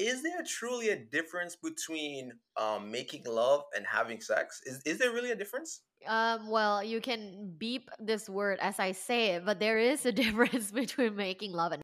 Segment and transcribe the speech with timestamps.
[0.00, 4.60] is there truly a difference between um, making love and having sex?
[4.64, 5.82] Is is there really a difference?
[6.06, 10.12] Um, well, you can beep this word as I say it, but there is a
[10.24, 11.82] difference between making love and.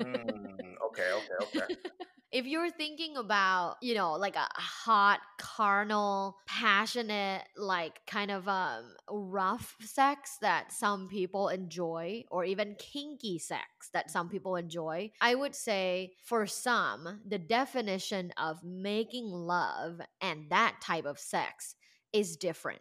[0.00, 1.74] Mm, okay, okay, okay.
[2.30, 8.84] if you're thinking about, you know, like a hot, carnal, passionate, like kind of um
[9.10, 15.34] rough sex that some people enjoy, or even kinky sex that some people enjoy, I
[15.34, 21.74] would say for some, the definition of making love and that type of sex
[22.12, 22.80] is different.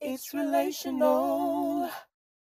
[0.00, 1.55] It's relational.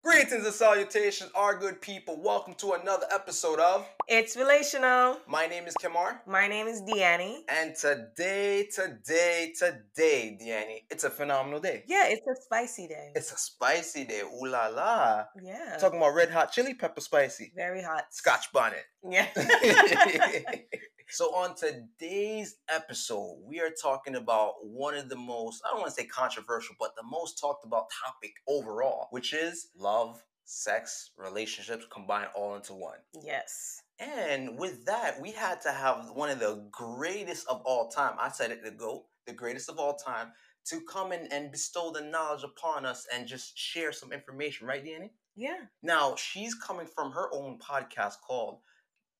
[0.05, 2.21] Greetings and salutations, our good people.
[2.21, 5.17] Welcome to another episode of It's relational.
[5.27, 6.21] My name is Kamar.
[6.27, 7.39] My name is Deannie.
[7.49, 11.85] And today, today, today, Deannie, it's a phenomenal day.
[11.87, 13.13] Yeah, it's a spicy day.
[13.15, 14.21] It's a spicy day.
[14.21, 15.23] Ooh la la.
[15.41, 15.75] yeah.
[15.79, 17.51] Talking about red hot chili pepper spicy.
[17.55, 18.03] very hot.
[18.11, 18.85] Scotch bonnet.
[19.09, 19.25] Yeah.
[21.09, 25.93] so on today's episode, we are talking about one of the most, I don't want
[25.95, 31.85] to say controversial, but the most talked about topic overall, which is love, sex, relationships
[31.91, 32.97] combined all into one.
[33.23, 33.81] yes.
[33.97, 38.15] And with that, we had to have one of the greatest of all time.
[38.19, 40.33] I said it, the GOAT, the greatest of all time,
[40.65, 44.83] to come in and bestow the knowledge upon us and just share some information, right,
[44.83, 45.11] Danny?
[45.37, 45.59] Yeah.
[45.81, 48.59] Now, she's coming from her own podcast called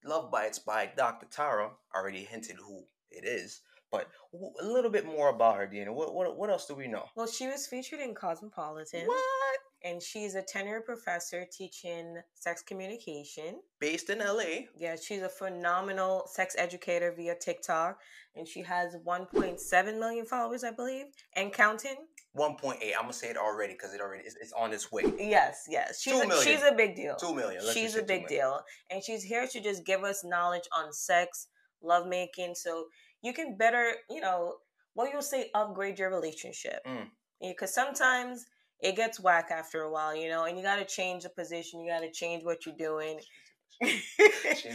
[0.05, 1.25] Love Bites by Dr.
[1.29, 1.71] Tara.
[1.95, 3.61] Already hinted who it is,
[3.91, 5.93] but w- a little bit more about her, Deanna.
[5.93, 7.05] What, what, what else do we know?
[7.15, 9.07] Well, she was featured in Cosmopolitan.
[9.07, 9.59] What?
[9.85, 13.61] And she's a tenured professor teaching sex communication.
[13.79, 14.65] Based in LA.
[14.75, 17.99] Yeah, she's a phenomenal sex educator via TikTok.
[18.35, 21.95] And she has 1.7 million followers, I believe, and counting.
[22.35, 22.73] 1.8.
[22.95, 25.03] I'm gonna say it already because it already is it's on its way.
[25.17, 26.01] Yes, yes.
[26.01, 27.15] She's, Two a, she's a big deal.
[27.15, 27.61] Two million.
[27.63, 31.47] Let's she's a big deal and she's here to just give us knowledge on sex
[31.81, 32.85] lovemaking so
[33.21, 34.55] you can better you know
[34.95, 37.07] what you'll say upgrade your relationship Mm.
[37.39, 38.45] because sometimes
[38.81, 41.79] it gets whack after a while you know and you got to change the position
[41.81, 43.19] you got to change what you're doing
[43.81, 44.01] Change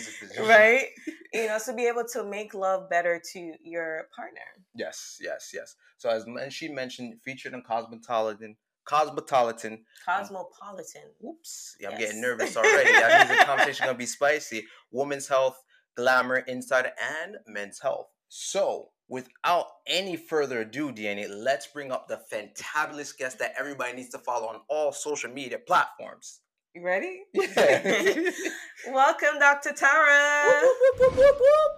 [0.06, 0.47] the position.
[0.47, 0.87] right
[1.33, 4.41] you know so be able to make love better to your partner
[4.75, 5.75] Yes, yes, yes.
[5.99, 8.56] So as she mentioned, featured in Cosmopolitan.
[8.84, 9.72] Cosmopolitan.
[9.72, 12.00] Um, cosmopolitan Oops, yeah, I'm Yes.
[12.09, 12.93] getting nervous already.
[12.93, 14.66] That means the conversation gonna be spicy.
[14.93, 15.60] Women's health,
[15.97, 18.09] glamour, insider, and men's health.
[18.28, 24.09] So, without any further ado, Danny, let's bring up the fantabulous guest that everybody needs
[24.10, 26.41] to follow on all social media platforms.
[26.75, 28.31] you ready Yeah.
[28.93, 30.62] welcome dr tara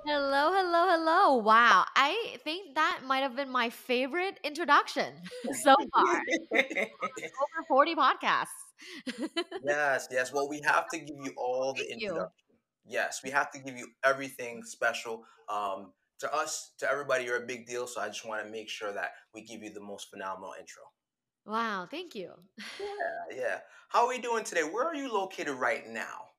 [0.04, 1.36] Hello, hello, hello.
[1.36, 1.84] Wow.
[1.96, 5.14] I think that might have been my favorite introduction
[5.64, 6.20] so far.
[6.52, 8.46] Over 40 podcasts.
[9.64, 10.32] yes, yes.
[10.32, 12.08] Well, we have to give you all the Thank you.
[12.08, 12.46] introduction.
[12.84, 15.24] Yes, we have to give you everything special.
[15.48, 17.86] Um, to us, to everybody, you're a big deal.
[17.86, 20.82] So I just want to make sure that we give you the most phenomenal intro.
[21.44, 22.32] wow, thank you.
[22.78, 23.60] Yeah, yeah.
[23.88, 24.62] How are we doing today?
[24.64, 26.32] Where are you located right now?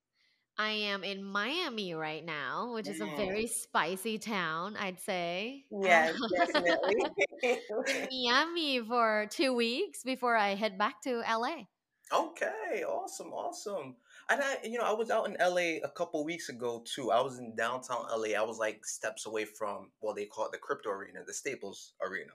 [0.57, 3.15] I am in Miami right now, which is a Mm.
[3.15, 5.65] very spicy town, I'd say.
[5.71, 7.05] yes definitely
[8.09, 11.69] Miami for two weeks before I head back to LA.
[12.11, 13.97] Okay, awesome, awesome.
[14.29, 17.11] And I, you know, I was out in LA a couple weeks ago too.
[17.11, 18.37] I was in downtown LA.
[18.37, 21.93] I was like steps away from, well, they call it the crypto arena, the Staples
[22.01, 22.31] Arena,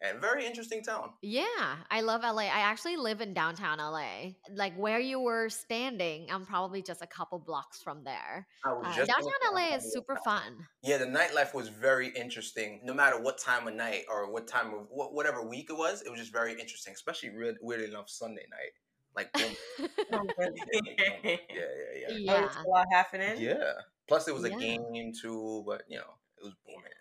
[0.00, 1.14] and very interesting town.
[1.22, 2.42] Yeah, I love LA.
[2.44, 4.34] I actually live in downtown LA.
[4.50, 8.46] Like where you were standing, I'm probably just a couple blocks from there.
[8.64, 10.66] I was Uh, just downtown LA is super fun.
[10.82, 12.80] Yeah, the nightlife was very interesting.
[12.84, 16.02] No matter what time of night or what time of wh- whatever week it was,
[16.02, 16.92] it was just very interesting.
[16.94, 18.72] Especially weird, weirdly enough, Sunday night.
[19.14, 19.48] Like, yeah,
[20.10, 20.18] yeah,
[21.24, 21.36] yeah, oh,
[21.94, 22.08] yeah.
[22.18, 22.40] Yeah.
[22.40, 23.40] There's a lot happening.
[23.40, 23.72] Yeah.
[24.08, 24.58] Plus, it was a Yeah.
[24.58, 26.92] game too, but you know, it was booming.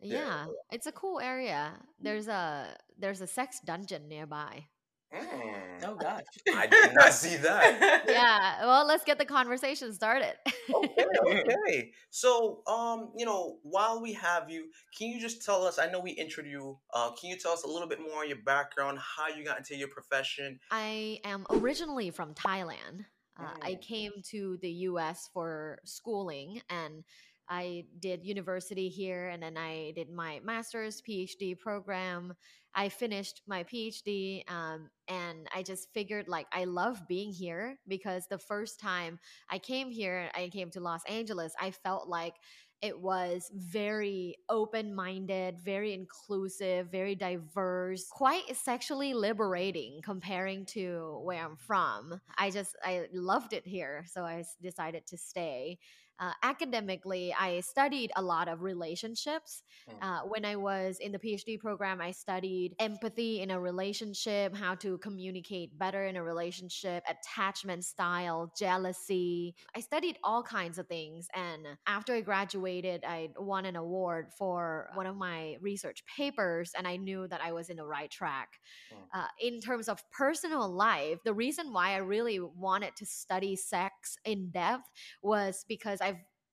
[0.00, 0.46] Yeah, Yeah.
[0.70, 1.72] it's a cool area.
[1.98, 4.66] There's a there's a sex dungeon nearby.
[5.14, 5.84] Mm.
[5.84, 6.22] Oh gosh.
[6.56, 8.02] I did not see that.
[8.08, 10.34] Yeah, well, let's get the conversation started.
[10.74, 11.90] okay, okay.
[12.10, 15.78] So, um, you know, while we have you, can you just tell us?
[15.78, 16.78] I know we introduced you.
[16.94, 19.58] Uh, can you tell us a little bit more on your background, how you got
[19.58, 20.58] into your profession?
[20.70, 23.04] I am originally from Thailand.
[23.38, 23.80] Uh, I Mm.
[23.82, 27.04] came to the US for schooling and
[27.50, 32.34] I did university here and then I did my master's PhD program.
[32.74, 38.28] I finished my PhD um, and I just figured like I love being here because
[38.28, 39.18] the first time
[39.50, 42.34] I came here, I came to Los Angeles, I felt like
[42.82, 51.44] it was very open minded, very inclusive, very diverse, quite sexually liberating comparing to where
[51.44, 52.20] I'm from.
[52.38, 54.06] I just, I loved it here.
[54.10, 55.78] So I decided to stay.
[56.20, 59.62] Uh, academically, I studied a lot of relationships.
[59.88, 59.94] Mm.
[60.02, 64.74] Uh, when I was in the PhD program, I studied empathy in a relationship, how
[64.76, 69.54] to communicate better in a relationship, attachment style, jealousy.
[69.74, 71.28] I studied all kinds of things.
[71.34, 76.86] And after I graduated, I won an award for one of my research papers, and
[76.86, 78.60] I knew that I was in the right track.
[78.92, 79.20] Mm.
[79.20, 84.18] Uh, in terms of personal life, the reason why I really wanted to study sex
[84.26, 84.90] in depth
[85.22, 86.09] was because I've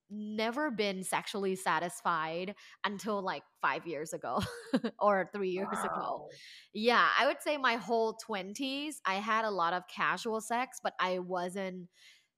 [0.09, 2.55] never been sexually satisfied
[2.85, 4.41] until like five years ago
[4.99, 6.27] or three years ago.
[6.73, 10.93] Yeah, I would say my whole 20s, I had a lot of casual sex, but
[10.99, 11.87] I wasn't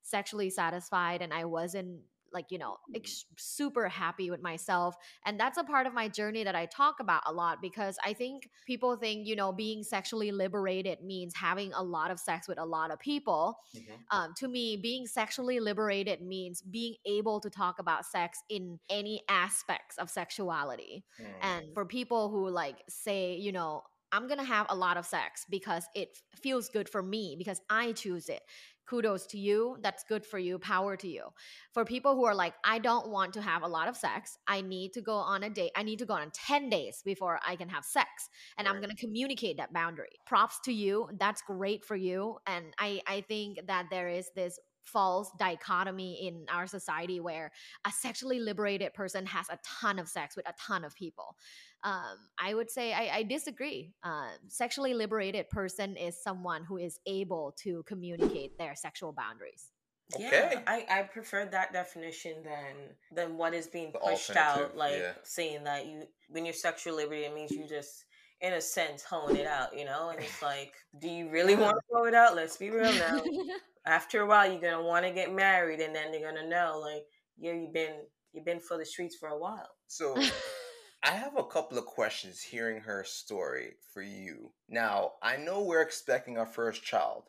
[0.01, 2.01] sexually satisfied and I wasn't
[2.33, 4.95] like, you know, ex- super happy with myself.
[5.25, 8.13] And that's a part of my journey that I talk about a lot because I
[8.13, 12.59] think people think, you know, being sexually liberated means having a lot of sex with
[12.59, 13.97] a lot of people Mhm.
[14.11, 19.21] um, to me, being sexually liberated means being able to talk about sex in any
[19.29, 21.03] aspects of sexuality.
[21.19, 21.33] Mm.
[21.41, 25.45] And for people who like say, you know, I'm gonna have a lot of sex
[25.49, 28.41] because it feels good for me because I choose it.
[28.89, 29.77] Kudos to you.
[29.81, 30.57] That's good for you.
[30.59, 31.25] Power to you.
[31.73, 34.37] For people who are like, I don't want to have a lot of sex.
[34.47, 35.71] I need to go on a date.
[35.75, 38.89] I need to go on 10 days before I can have sex and i'm going
[38.89, 43.59] to communicate that boundary props to you that's great for you and i i think
[43.67, 44.59] that there is this
[44.91, 47.51] false dichotomy in our society where
[47.85, 51.35] a sexually liberated person has a ton of sex with a ton of people
[51.83, 56.99] um, i would say i, I disagree uh, sexually liberated person is someone who is
[57.05, 59.71] able to communicate their sexual boundaries
[60.15, 60.27] Okay.
[60.31, 62.75] Yeah, I, I prefer that definition than
[63.11, 65.11] than what is being The pushed out, like yeah.
[65.23, 68.05] saying that you when you're sexual liberty, it means you just
[68.41, 70.09] in a sense hone it out, you know.
[70.09, 72.35] And it's like, do you really want to hone it out?
[72.35, 73.21] Let's be real now.
[73.89, 77.05] After a while, you're gonna want to get married, and then they're gonna know, like,
[77.39, 77.95] yeah, you've been
[78.31, 79.67] you've been for the streets for a while.
[79.87, 80.15] So
[81.03, 84.51] I have a couple of questions hearing her story for you.
[84.67, 87.23] Now, I know we're expecting our first child,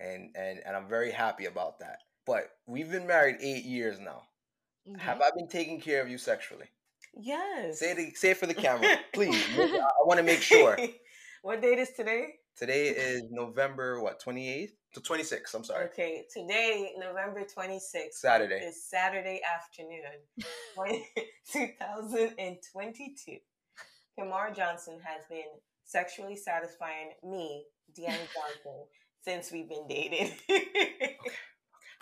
[0.00, 1.98] and and and I'm very happy about that.
[2.26, 4.22] But we've been married eight years now.
[4.98, 5.22] Have mm-hmm.
[5.22, 6.66] I been taking care of you sexually?
[7.16, 7.78] Yes.
[7.78, 9.40] Say it, say it for the camera, please.
[9.56, 10.76] I want to make sure.
[11.42, 12.34] what date is today?
[12.56, 15.54] Today is November what 28th to 26th.
[15.54, 15.86] I'm sorry.
[15.86, 18.12] Okay, today, November 26th.
[18.12, 18.60] Saturday.
[18.64, 20.00] Is Saturday afternoon,
[21.52, 23.38] 2022.
[24.18, 25.42] Kamar Johnson has been
[25.84, 27.64] sexually satisfying me,
[27.98, 28.84] Deanna Johnson,
[29.22, 30.32] since we've been dating.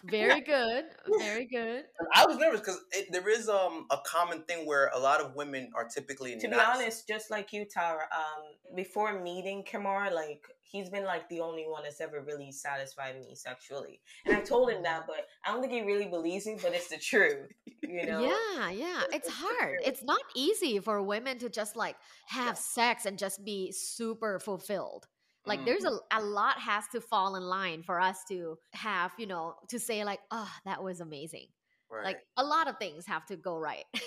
[0.04, 0.84] very good
[1.20, 2.80] very good I was nervous because
[3.12, 6.54] there is um a common thing where a lot of women are typically to be
[6.56, 11.64] honest, just like you, Tara, um, before meeting Kamar, like he's been like the only
[11.68, 14.00] one that's ever really satisfied me sexually.
[14.24, 16.88] And I told him that, but I don't think he really believes me, but it's
[16.88, 17.52] the truth.
[17.82, 18.20] You know?
[18.22, 19.02] Yeah, yeah.
[19.12, 19.78] It's hard.
[19.84, 21.96] It's not easy for women to just like
[22.26, 25.06] have sex and just be super fulfilled.
[25.44, 29.26] Like there's a, a lot has to fall in line for us to have, you
[29.26, 31.46] know, to say like, oh, that was amazing.
[31.90, 32.04] Right.
[32.04, 33.84] Like a lot of things have to go right.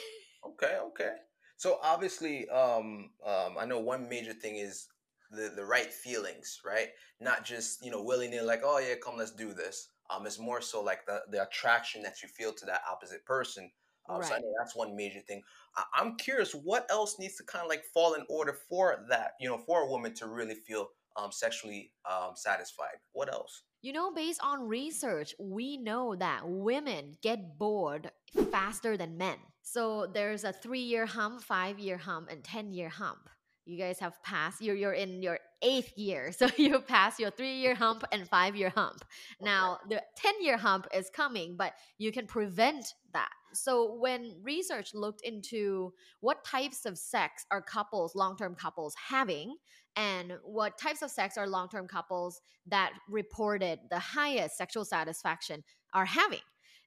[0.47, 1.11] Okay, okay.
[1.57, 4.87] So obviously, um, um, I know one major thing is
[5.35, 6.89] the the right feelings, right?
[7.19, 9.89] Not just you know willy nilly like, oh yeah, come let's do this.
[10.09, 13.71] Um, it's more so like the the attraction that you feel to that opposite person.
[14.09, 14.39] Um, So I Right.
[14.39, 15.41] know that's one major thing.
[15.75, 19.31] I, I'm curious, what else needs to kind of like fall in order for that?
[19.39, 22.97] You know, for a woman to really feel um sexually um satisfied.
[23.13, 23.63] What else?
[23.81, 28.11] You know, based on research, we know that women get bored
[28.51, 29.37] faster than men.
[29.61, 33.29] So there's a three year hump, five year hump, and 10 year hump.
[33.65, 36.31] You guys have passed, you're, you're in your eighth year.
[36.37, 39.03] So you passed your three year hump and five year hump.
[39.41, 43.29] Now, the 10 year hump is coming, but you can prevent that.
[43.53, 49.55] So when research looked into what types of sex are couples, long term couples, having,
[49.95, 55.63] and what types of sex are long term couples that reported the highest sexual satisfaction
[55.93, 56.39] are having.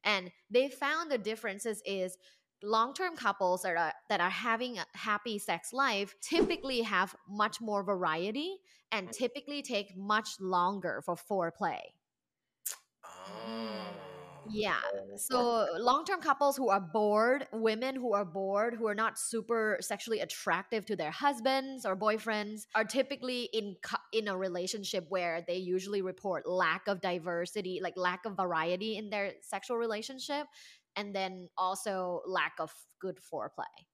[0.05, 2.17] And they found the differences is
[2.63, 7.83] long-term couples that are that are having a happy sex life typically have much more
[7.83, 8.59] variety
[8.93, 11.81] and typically take much longer for foreplay.
[13.05, 13.79] Oh.
[14.51, 14.77] Yeah.
[14.95, 19.79] Oh, so long-term couples who are bored, women who are bored, who are not super
[19.81, 23.77] sexually attractive to their husbands or boyfriends, are typically in
[24.13, 29.11] in a relationship where they usually report lack of diversity, like lack of variety in
[29.11, 30.47] their sexual relationship,
[30.99, 33.87] and then also lack of good foreplay.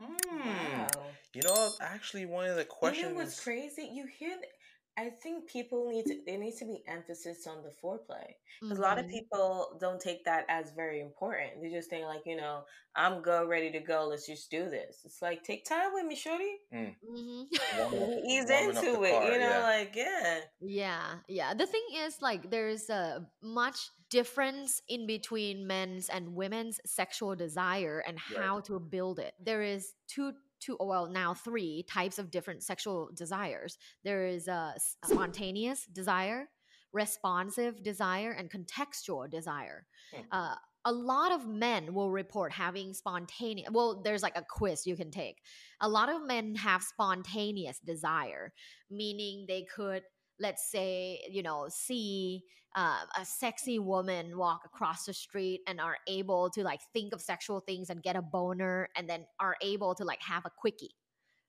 [0.00, 0.48] Hmm.
[0.48, 0.88] Wow.
[1.34, 3.12] You know, actually, one of the You questions.
[3.12, 3.88] know what's crazy?
[3.92, 4.52] You hear th-
[4.98, 8.82] I think people need to there needs to be emphasis on the foreplay because a
[8.82, 11.62] lot of people don't take that as very important.
[11.62, 14.06] They just think like you know I'm good, ready to go.
[14.08, 15.00] Let's just do this.
[15.04, 16.58] It's like take time with me, shorty.
[16.74, 16.94] Mm.
[17.10, 18.24] Mm-hmm.
[18.28, 19.62] Ease into it, car, you know, yeah.
[19.62, 20.38] like yeah.
[20.60, 21.54] Yeah, yeah.
[21.54, 23.78] The thing is, like, there's a much
[24.10, 28.44] difference in between men's and women's sexual desire and Right.
[28.44, 29.32] how to build it.
[29.42, 33.78] There is two, two, well, now three types of different sexual desires.
[34.04, 36.48] there is a spontaneous desire,
[36.92, 39.86] responsive desire, and contextual desire.
[40.14, 40.22] Hmm.
[40.30, 40.54] Uh,
[40.84, 43.68] a lot of men will report having spontaneous.
[43.70, 45.40] Well, there's like a quiz you can take.
[45.80, 48.52] A lot of men have spontaneous desire,
[48.90, 50.02] meaning they could
[50.42, 52.42] let's say you know see
[52.74, 57.20] uh, a sexy woman walk across the street and are able to like think of
[57.20, 60.94] sexual things and get a boner and then are able to like have a quickie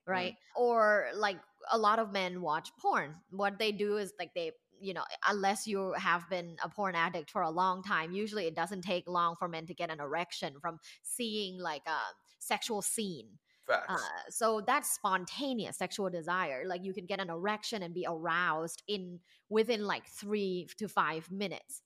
[0.05, 0.35] right.
[0.55, 1.37] or like
[1.71, 3.15] a lot of men watch porn.
[3.29, 7.29] What they do is like they you know unless you have been a porn addict
[7.29, 10.55] for a long time usually it doesn't take long for men to get an erection
[10.59, 11.99] from seeing like a
[12.39, 13.27] sexual scene.
[13.69, 13.97] Uh,
[14.29, 16.63] so that's spontaneous sexual desire.
[16.65, 21.31] Like you can get an erection and be aroused in within like three to five
[21.31, 21.81] minutes.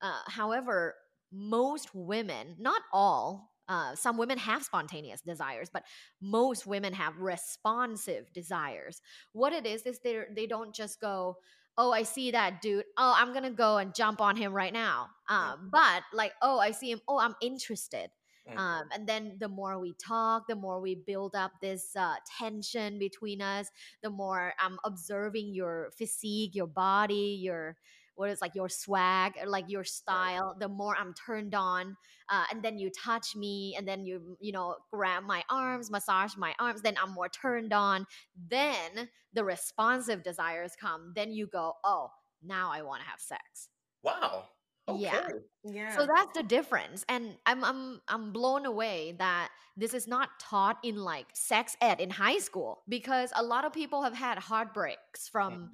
[0.00, 0.94] Uh, however,
[1.32, 5.84] most women, not all, uh, some women have spontaneous desires, but
[6.20, 9.00] most women have responsive desires.
[9.32, 11.38] What it is is they they don't just go,
[11.78, 12.84] oh, I see that dude.
[12.98, 15.08] Oh, I'm gonna go and jump on him right now.
[15.28, 17.00] Um, but like, oh, I see him.
[17.08, 18.10] Oh, I'm interested.
[18.50, 18.58] Mm.
[18.58, 22.98] Um, and then the more we talk, the more we build up this uh, tension
[22.98, 23.70] between us.
[24.02, 27.76] The more I'm observing your physique, your body, your
[28.14, 30.56] what is like your swag, or like your style.
[30.58, 31.96] The more I'm turned on,
[32.28, 36.36] uh, and then you touch me, and then you you know grab my arms, massage
[36.36, 36.82] my arms.
[36.82, 38.06] Then I'm more turned on.
[38.50, 41.12] Then the responsive desires come.
[41.14, 42.10] Then you go, oh,
[42.42, 43.68] now I want to have sex.
[44.02, 44.44] wow.
[44.88, 45.00] Okay.
[45.00, 45.28] Yeah.
[45.64, 45.96] Yeah.
[45.96, 47.04] So that's the difference.
[47.08, 52.00] And I'm I'm I'm blown away that this is not taught in like sex ed
[52.00, 55.70] in high school because a lot of people have had heartbreaks from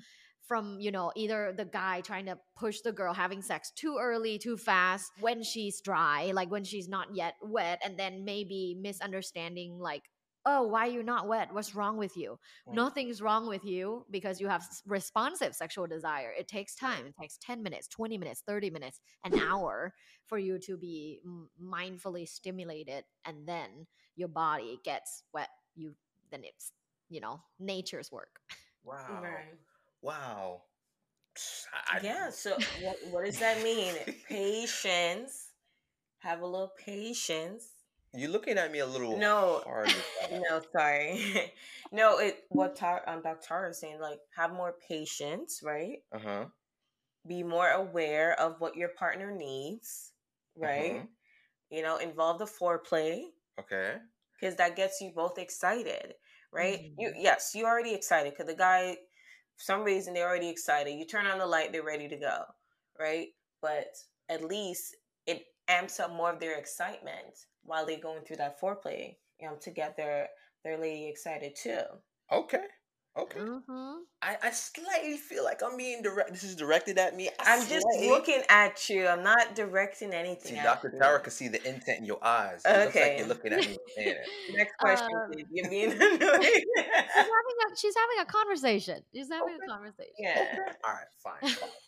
[0.47, 4.39] from you know either the guy trying to push the girl having sex too early
[4.39, 9.79] too fast when she's dry like when she's not yet wet and then maybe misunderstanding
[9.79, 10.03] like
[10.49, 12.39] oh why you're not wet what's wrong with you
[12.73, 17.39] nothing's wrong with you because you have responsive sexual desire it takes time it takes
[17.39, 19.95] 10 minutes 20 minutes 30 minutes an hour
[20.27, 21.21] for you to be
[21.63, 23.87] mindfully stimulated and then
[24.17, 25.95] your body gets wet you
[26.31, 26.73] then it's
[27.09, 28.41] you know nature's work
[28.85, 29.21] Wow.
[29.23, 29.55] Right.
[30.03, 30.63] Wow.
[31.73, 32.31] I, I- Yeah.
[32.31, 33.95] So what, what does that mean?
[34.29, 35.51] Patience.
[36.21, 37.65] Have a little patience.
[38.15, 39.65] You're looking at me a little No.
[39.65, 39.91] hard.
[40.31, 41.53] No, sorry.
[41.93, 43.41] no, it what Tar, um, Dr.
[43.47, 46.01] Tara is saying, like, have more patience, right?
[46.13, 46.49] Uh-huh.
[47.25, 50.15] Be more aware of what your partner needs,
[50.57, 51.01] right?
[51.01, 51.09] Mhm.
[51.71, 54.01] You know, involve the foreplay Okay.
[54.35, 56.15] because that gets you both excited,
[56.53, 56.81] right?
[56.97, 57.17] You Mhm.
[57.17, 58.95] yes, you're already excited because the guy,
[59.57, 60.93] for some reason, they're already excited.
[60.93, 62.45] You turn on the light, they're ready to go,
[62.99, 63.29] right?
[63.61, 63.89] But
[64.29, 64.97] at least
[65.27, 69.57] it amps up more of their excitement while they're going through that foreplay, you know,
[69.63, 70.29] to get their
[70.65, 71.81] their lady excited too.
[72.33, 72.65] Okay.
[73.17, 73.41] Okay.
[73.41, 73.95] mm-hmm.
[74.23, 76.31] I, I slightly feel like I'm being direct.
[76.31, 77.29] This is directed at me.
[77.41, 79.09] I I'm just looking at you.
[79.09, 80.55] I'm not directing anything.
[80.55, 80.91] See, Dr.
[80.93, 81.01] you.
[81.01, 82.63] Tara can see the intent in your eyes.
[82.65, 83.19] It looks like Okay.
[83.19, 83.77] you're looking at me.
[84.55, 85.47] Next question, Um, please.
[85.51, 89.65] You're being she's having a she's having a conversation she's having Okay.
[89.65, 90.47] a conversation yeah.
[90.53, 90.73] Okay.
[90.85, 91.07] All right.
[91.25, 91.51] Fine.
[91.51, 91.69] Fine.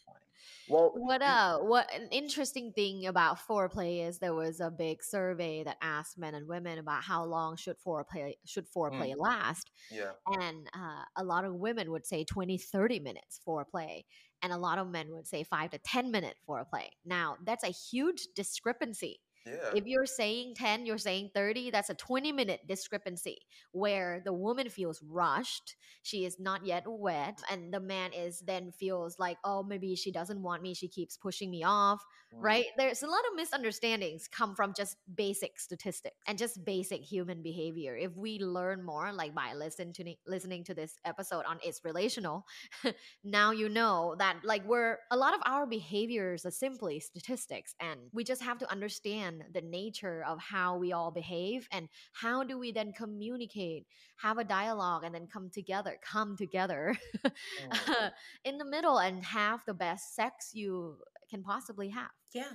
[0.70, 5.64] Well, What uh what an interesting thing about foreplay is there was a big survey
[5.64, 10.12] that asked men and women about how long should foreplay should foreplay last yeah.
[10.26, 14.02] and uh, a lot of women would say 20 30 minutes foreplay
[14.42, 16.88] and a lot of men would say 5 to 10 minute foreplay.
[17.04, 19.20] Now, that's a huge discrepancy.
[19.46, 19.70] Yeah.
[19.74, 23.38] If you're saying 10, you're saying 30, that's a 20 minute discrepancy
[23.72, 25.76] where the woman feels rushed.
[26.02, 27.40] She is not yet wet.
[27.50, 30.74] And the man is then feels like, oh, maybe she doesn't want me.
[30.74, 32.04] She keeps pushing me off,
[32.34, 32.42] Mm.
[32.42, 32.66] right?
[32.76, 37.96] There's a lot of misunderstandings come from just basic statistics and just basic human behavior.
[37.96, 42.44] If we learn more, like by listening to, listening to this episode on It's Relational,
[43.24, 47.98] now you know that like we're a lot of our behaviors are simply statistics and
[48.12, 52.58] we just have to understand the nature of how we all behave and how do
[52.58, 56.96] we then communicate have a dialogue and then come together come together
[58.44, 60.96] in the middle and have the best sex you
[61.30, 62.52] can possibly have Yeah.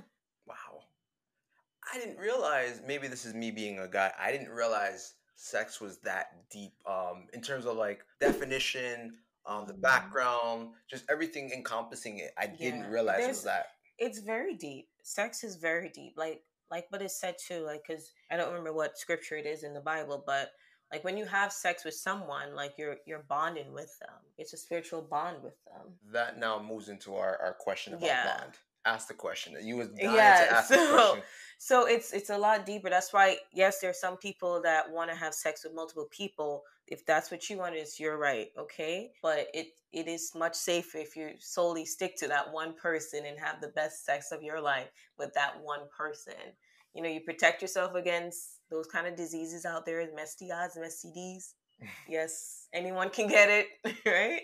[0.47, 0.83] Wow.
[1.93, 4.11] I didn't realize maybe this is me being a guy.
[4.19, 9.73] I didn't realize sex was that deep um in terms of like definition um, the
[9.73, 9.81] Mhm.
[9.81, 12.33] background, just everything encompassing it.
[12.35, 12.89] I didn't Yeah.
[12.89, 13.67] realize it was that.
[13.99, 14.89] it's very deep.
[15.03, 16.13] Sex is very deep.
[16.17, 17.63] Like like what is said too.
[17.65, 20.51] Like because I don't remember what scripture it is in the Bible, but
[20.91, 24.15] like when you have sex with someone, like you're you're bonding with them.
[24.37, 25.93] It's a spiritual bond with them.
[26.11, 28.37] That now moves into our, our question about Yeah.
[28.37, 28.53] bond.
[28.85, 29.55] Ask the question.
[29.63, 31.23] You was dying Yeah, to ask the question.
[31.57, 32.89] So it's it's a lot deeper.
[32.89, 36.63] That's why yes, there's some people that want to have sex with multiple people.
[36.87, 39.11] If that's what you want, is you're right, okay?
[39.21, 43.39] But it it is much safer if you solely stick to that one person and
[43.39, 46.33] have the best sex of your life with that one person.
[46.93, 51.53] You know, you protect yourself against those kind of diseases out there, STIs and STDs.
[52.07, 53.67] Yes, anyone can get it,
[54.05, 54.41] right?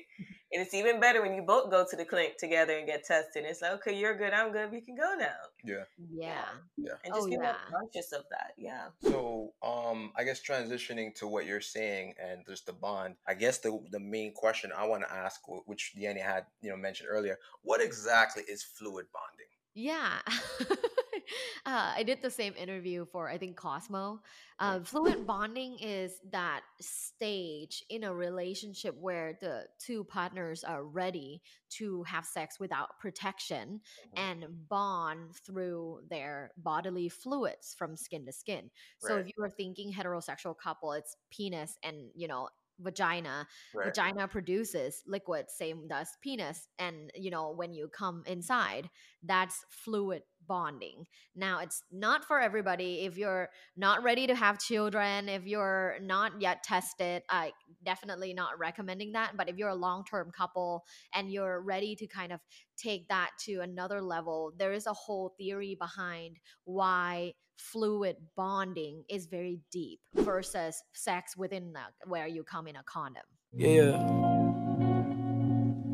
[0.53, 3.46] And it's even better when you both go to the clinic together and get tested.
[3.46, 5.84] It's like, okay, you're good, I'm good, we can go now Yeah.
[6.12, 6.43] Yeah.
[6.77, 6.91] Yeah.
[7.05, 7.55] and just Oh, be more yeah.
[7.72, 8.53] conscious of that.
[8.58, 8.88] Yeah.
[9.01, 13.15] So, um, I guess transitioning to what you're saying and just the bond.
[13.27, 16.70] I guess the the main question I want to ask, wh- which Deanna had you
[16.70, 19.48] know mentioned earlier, what exactly is fluid bonding?
[19.74, 20.20] Yeah.
[21.65, 24.21] uh, I did the same interview for, I think, Cosmo.
[24.59, 31.41] Uh, fluid bonding is that stage in a relationship where the two partners are ready
[31.71, 33.81] to have sex without protection
[34.15, 38.69] and bond through their bodily fluids from skin to skin.
[39.00, 42.50] So if you are thinking heterosexual couple, it's penis and, you know,
[42.81, 43.88] vagina Right.
[43.88, 48.89] vagina produces liquid same does penis and you know when you come inside
[49.23, 55.29] that's fluid bonding now it's not for everybody if you're not ready to have children
[55.29, 57.51] if you're not yet tested i
[57.83, 60.83] definitely not recommending that but if you're a long-term couple
[61.13, 62.39] and you're ready to kind of
[62.75, 67.31] take that to another level there is a whole theory behind why
[67.72, 73.24] fluid bonding is very deep versus sex within the, where you come in a condom
[73.53, 73.98] Yeah.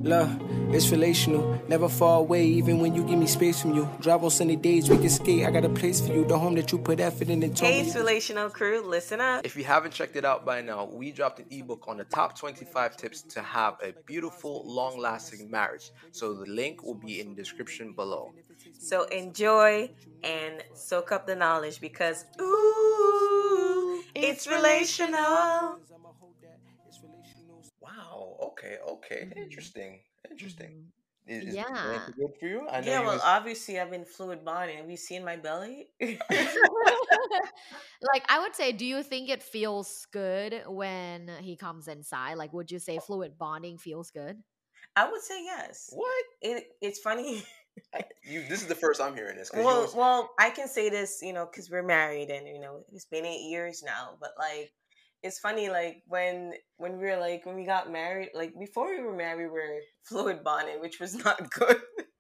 [0.04, 0.40] Love,
[0.74, 1.60] it's relational.
[1.68, 3.90] Never far away, even when you give me space from you.
[4.00, 5.46] Drive on sunny days, we can skate.
[5.46, 6.24] I got a place for you.
[6.24, 7.88] The home that you put effort in and told Hey, me.
[7.88, 8.80] it's relational crew.
[8.86, 9.46] Listen up.
[9.46, 12.38] If you haven't checked it out by now, we dropped an ebook on the top
[12.38, 15.92] 25 tips to have a beautiful, long lasting marriage.
[16.12, 18.34] So the link will be in the description below.
[18.80, 19.90] So enjoy
[20.24, 25.78] and soak up the knowledge because ooh, it's relational.
[27.82, 28.38] Wow.
[28.42, 28.78] Okay.
[28.88, 29.28] Okay.
[29.28, 29.42] Mm-hmm.
[29.44, 30.00] Interesting.
[30.30, 30.68] Interesting.
[30.68, 30.90] Mm-hmm.
[31.30, 31.64] Is, is Yeah.
[31.66, 32.68] pregnancy good for you?
[32.70, 34.78] I know Yeah, you well, was- obviously I've been fluid bonding.
[34.78, 35.90] Have you seen my belly?
[38.02, 42.36] like I would say, do you think it feels good when he comes inside?
[42.36, 44.38] Like, would you say fluid bonding feels good?
[44.96, 45.90] I would say yes.
[45.94, 46.26] what?
[46.42, 47.44] It, it's funny.
[47.94, 48.44] I- You.
[48.50, 49.52] This is the first I'm hearing this.
[49.54, 52.84] well, was- well, I can say this, you know, because we're married and you know
[52.92, 54.18] it's been eight years now.
[54.20, 54.72] But like,
[55.24, 59.02] it's funny, like when when we were like when we got married, like before we
[59.02, 61.78] were married, we were fluid bonding, which was not good.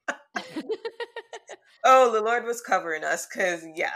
[1.84, 3.92] oh, the Lord was covering us, cause yeah.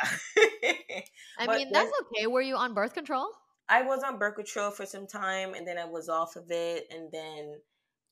[1.39, 2.28] I mean, that's then- okay.
[2.28, 3.30] Were you on birth control?
[3.69, 6.88] I was on birth control for some time, and then I was off of it,
[6.91, 7.56] and then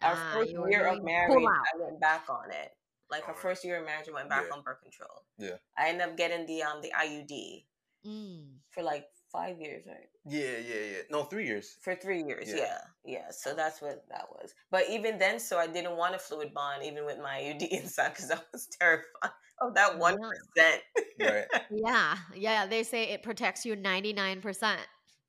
[0.02, 1.36] our Ah, first you were year of marriage.
[1.46, 2.70] I went back on it.
[3.10, 3.42] Like our Alright.
[3.42, 4.56] first year of marriage, I went back Yeah.
[4.56, 5.24] on birth control.
[5.38, 5.56] Yeah.
[5.78, 7.66] I ended up getting the um the IUD
[8.06, 8.60] Mm.
[8.70, 10.10] for like five years, right?
[10.26, 11.02] yeah, yeah, yeah.
[11.12, 11.76] No, three years.
[11.82, 12.56] For three years, Yeah.
[12.56, 12.82] yeah.
[13.04, 14.54] yeah, So that's what that was.
[14.72, 18.10] But even then, so I didn't want a fluid bond, even with my IUD inside,
[18.10, 20.82] because I was terrified of that one percent.
[21.20, 21.46] Right.
[21.70, 22.66] Yeah, yeah.
[22.68, 24.82] They say it protects you ninety nine percent.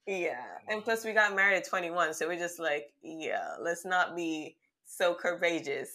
[0.07, 3.85] Yeah, and plus we got married at twenty one, so we're just like, yeah, let's
[3.85, 5.90] not be so courageous.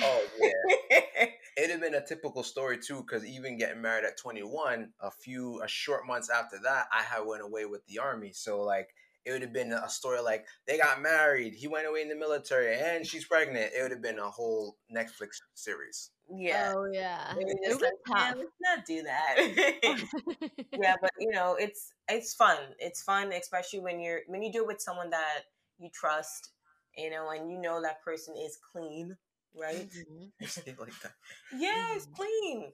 [0.00, 1.26] Oh yeah.
[1.56, 5.60] It'd have been a typical story too, because even getting married at 21, a few
[5.62, 8.32] a short months after that, I had went away with the army.
[8.32, 12.02] So like it would have been a story like they got married, he went away
[12.02, 13.72] in the military, and she's pregnant.
[13.76, 16.10] It would have been a whole Netflix series.
[16.34, 16.72] yeah.
[16.76, 17.34] Oh yeah.
[17.36, 19.36] We were It was like, "Man, let's not do that.
[20.80, 22.58] yeah, but you know, it's it's fun.
[22.78, 25.40] It's fun, especially when you're when you do it with someone that
[25.78, 26.50] you trust,
[26.96, 29.16] you know, and you know that person is clean,
[29.54, 29.88] right?
[29.90, 30.30] Mhm.
[30.40, 31.12] You say it like that.
[31.56, 32.72] yeah, it's clean.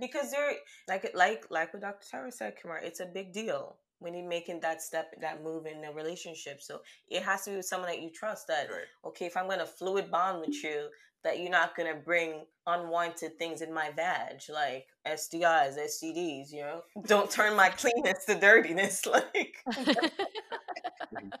[0.00, 0.52] because they're
[0.88, 2.06] like like like what Dr.
[2.10, 5.82] Tara said, Kamar, it's a big deal when you're making that step, that move in
[5.84, 6.60] a relationship.
[6.60, 8.46] So it has to be with someone that you trust.
[8.48, 8.84] That Right.
[9.06, 10.88] okay, if I'm gonna fluid bond with you,
[11.24, 16.52] that you're not gonna bring unwanted things in my vag, like STIs, STDs.
[16.52, 19.06] You know, don't turn my cleanness to dirtiness.
[19.16, 19.64] Like,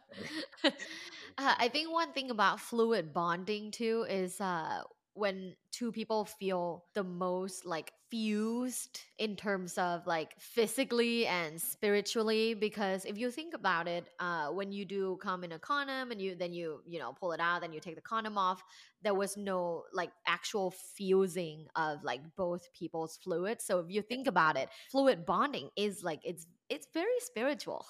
[1.38, 4.82] uh, I think one thing about fluid bonding too is uh,
[5.14, 12.54] when two people feel the most like fused in terms of like physically and spiritually
[12.54, 16.20] because if you think about it uh, when you do come in a condom and
[16.20, 18.62] you then you you know pull it out then you take the condom off
[19.02, 23.64] there was no like actual fusing of like both people's fluids.
[23.64, 27.86] So if you think about it fluid bonding is like it's it's very spiritual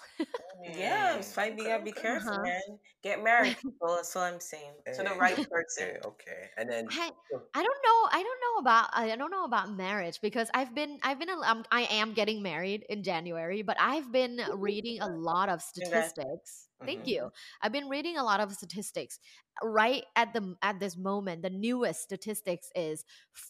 [0.76, 1.58] yeah, it's fine.
[1.58, 2.42] You gotta be careful, Uh-huh.
[2.42, 2.78] man.
[3.02, 3.94] Get married, people.
[3.96, 4.72] That's all I'm saying.
[4.96, 5.84] To the right person.
[5.94, 6.50] okay, okay.
[6.56, 7.10] And then I,
[7.54, 10.98] I don't know I don't know about I don't know about marriage because I've been
[11.02, 15.08] I've been a- um, I am getting married in January but I've been reading a
[15.08, 16.14] lot of Congrats.
[16.14, 17.08] statistics thank Mhm.
[17.08, 19.18] you I've been reading a lot of statistics
[19.62, 23.04] right at the at this moment the newest statistics is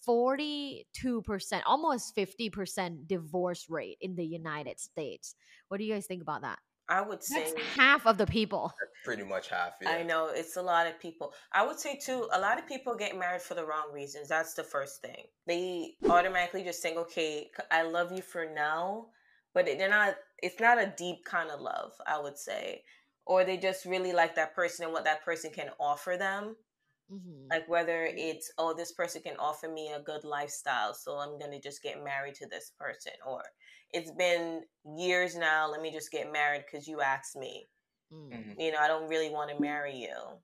[0.06, 5.34] 42% almost 50% divorce rate in the United States
[5.68, 6.58] what do you guys think about that
[6.88, 8.72] I would say that's half of the people
[9.04, 9.72] pretty much half.
[9.82, 9.90] Yeah.
[9.90, 11.32] I know it's a lot of people.
[11.52, 14.28] I would say too, a lot of people get married for the wrong reasons.
[14.28, 15.24] That's the first thing.
[15.48, 19.08] They automatically just think, okay, I love you for now,
[19.52, 20.14] but they're not.
[20.38, 22.84] It's not a deep kind of love, I would say,
[23.26, 26.56] or they just really like that person and what that person can offer them.
[27.10, 27.48] Mhm.
[27.50, 31.60] Like whether it's oh, this person can offer me a good lifestyle, so I'm gonna
[31.60, 33.42] just get married to this person, or
[33.92, 34.64] it's been
[34.96, 35.68] years now.
[35.70, 37.68] Let me just get married because you asked me.
[38.12, 38.30] Mm.
[38.32, 38.60] Mhm.
[38.60, 40.42] You know, I don't really want to marry you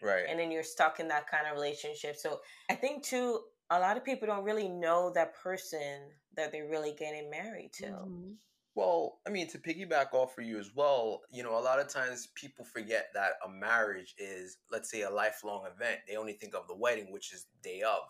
[0.00, 0.26] Right.
[0.28, 2.16] and then you're stuck in that kind of relationship.
[2.16, 6.68] So I think too, a lot of people don't really know that person that they're
[6.68, 7.86] really getting married to.
[7.86, 8.36] Mhm.
[8.74, 11.88] Well, I mean, to piggyback off for you as well, you know, a lot of
[11.88, 16.00] times people forget that a marriage is, let's say, a lifelong event.
[16.08, 18.04] They only think of the wedding, which is day of.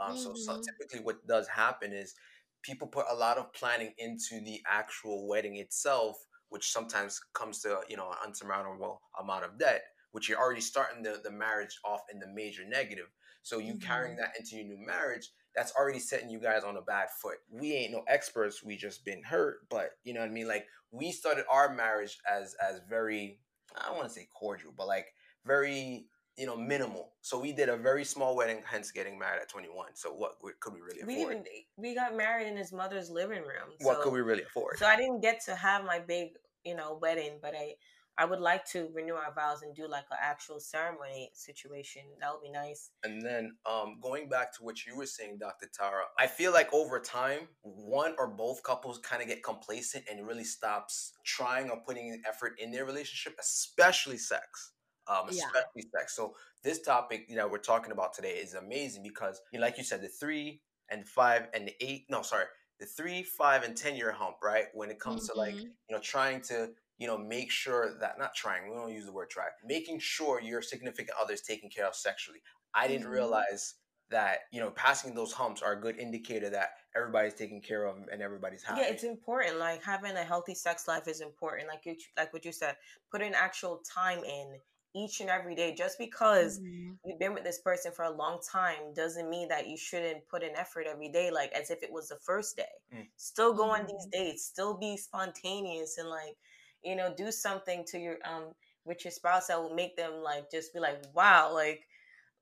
[0.00, 0.76] Um, so, so Mhm.
[0.76, 2.14] typically, what does happen is
[2.62, 6.16] people put a lot of planning into the actual wedding itself,
[6.48, 11.02] which sometimes comes to you know an unsurmountable amount of debt, which you're already starting
[11.04, 13.08] the, the marriage off in the major negative.
[13.42, 14.18] So you carrying Mhm.
[14.18, 17.38] that into your new marriage, that's already setting you guys on a bad foot.
[17.50, 18.62] We ain't no experts.
[18.62, 20.46] We just been hurt, but you know what I mean.
[20.46, 23.40] Like we started our marriage as as very
[23.76, 25.06] I don't want to say cordial, but like
[25.44, 27.10] very you know minimal.
[27.22, 29.88] So we did a very small wedding, hence getting married at 21.
[29.94, 31.16] So what could we really afford?
[31.16, 31.44] We even
[31.76, 33.74] we got married in his mother's living room.
[33.80, 34.78] what could we really afford?
[34.78, 36.28] So I didn't get to have my big,
[36.64, 37.74] you know, wedding, but I
[38.18, 42.02] I would like to renew our vows and do like an actual ceremony situation.
[42.20, 42.90] That would be nice.
[43.04, 45.68] And then um, going back to what you were saying, Dr.
[45.72, 50.26] Tara, I feel like over time, one or both couples kind of get complacent and
[50.26, 54.72] really stops trying or putting in effort in their relationship, especially sex.
[55.06, 55.44] Um, Yeah.
[55.46, 56.14] especially sex.
[56.14, 59.78] So this topic you know we're talking about today is amazing because, you know, like
[59.78, 62.04] you said, the three and five and the eight.
[62.10, 62.44] No, sorry,
[62.78, 64.36] the three, five, and ten year hump.
[64.42, 65.62] Right when it comes to like Mhm.
[65.88, 69.12] you know trying to you know make sure that not trying we don't use the
[69.12, 72.40] word try making sure your significant other is taken care of sexually
[72.74, 73.08] i didn't Mhm.
[73.08, 73.74] realize
[74.10, 77.96] that you know passing those humps are a good indicator that everybody's taken care of
[78.10, 79.56] and everybody's happy Yeah, it's important.
[79.58, 81.68] Like having a healthy sex life is important.
[81.68, 82.76] Like you, like what you said,
[83.10, 84.60] put an actual time in
[84.94, 85.74] each and every day.
[85.74, 86.98] Just because Mhm.
[87.04, 90.42] you've been with this person for a long time doesn't mean that you shouldn't put
[90.42, 92.82] an effort every day, like as if it was the first day.
[92.92, 93.08] Mm.
[93.16, 94.12] Still go on these Mhm.
[94.12, 94.44] dates.
[94.44, 96.36] Still be spontaneous and like,
[96.84, 100.50] you know, do something to your um with your spouse that will make them like
[100.50, 101.86] just be like, wow, like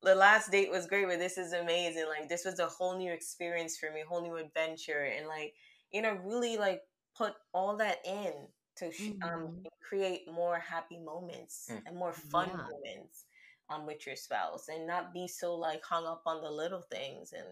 [0.03, 2.07] the last date was great, but this is amazing.
[2.09, 5.55] Like this was a whole new experience for me, whole new adventure, and like
[5.92, 6.83] you know, really like
[7.16, 8.33] put all that in
[8.77, 8.87] to
[9.22, 9.66] um Mhm.
[9.83, 11.83] create more happy moments Mm.
[11.87, 12.68] and more fun Yeah.
[12.70, 13.25] moments
[13.70, 17.33] um with your spouse, and not be so like hung up on the little things
[17.33, 17.46] and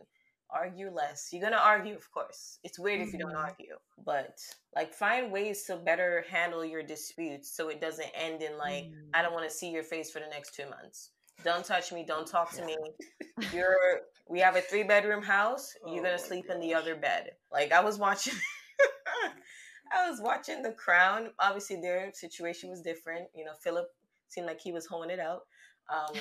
[0.50, 1.30] argue less.
[1.33, 2.59] You're gonna argue, of course.
[2.62, 3.44] It's weird if you don't Mhm.
[3.44, 4.38] argue, but
[4.74, 9.11] like find ways to better handle your disputes so it doesn't end in like Mhm.
[9.14, 11.11] I don't want to see your face for the next two months.
[11.42, 12.04] Don't touch me.
[12.04, 12.76] Don't talk to me.
[13.52, 14.02] You're.
[14.28, 15.74] We have a three bedroom house.
[15.87, 17.37] You're Oh gonna my sleep in the other bed.
[17.50, 18.35] Like I was watching.
[19.92, 21.33] I was watching The Crown.
[21.38, 23.28] Obviously, their situation was different.
[23.35, 23.87] You know, Philip
[24.28, 25.46] seemed like he was holding it out
[25.88, 26.14] um,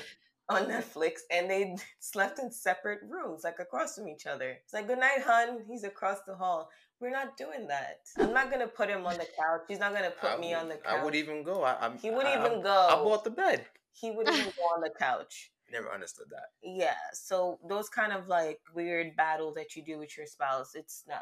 [0.50, 4.58] on Netflix, and they slept in separate rooms, like across from each other.
[4.64, 6.70] It's like, "Good night, hun." He's across the hall.
[7.00, 8.00] We're not doing that.
[8.18, 9.62] I'm not gonna put him on the couch.
[9.68, 11.00] He's not gonna put I me on the couch.
[11.00, 11.64] I would even go.
[11.64, 12.88] I, I'm, He wouldn't I, even I, go.
[12.92, 13.66] I bought the bed.
[13.94, 15.52] he wouldn't even go on the couch.
[15.72, 16.50] Never understood that.
[16.62, 21.04] Yeah, so those kind of like weird battles that you do with your spouse, it's
[21.08, 21.22] not.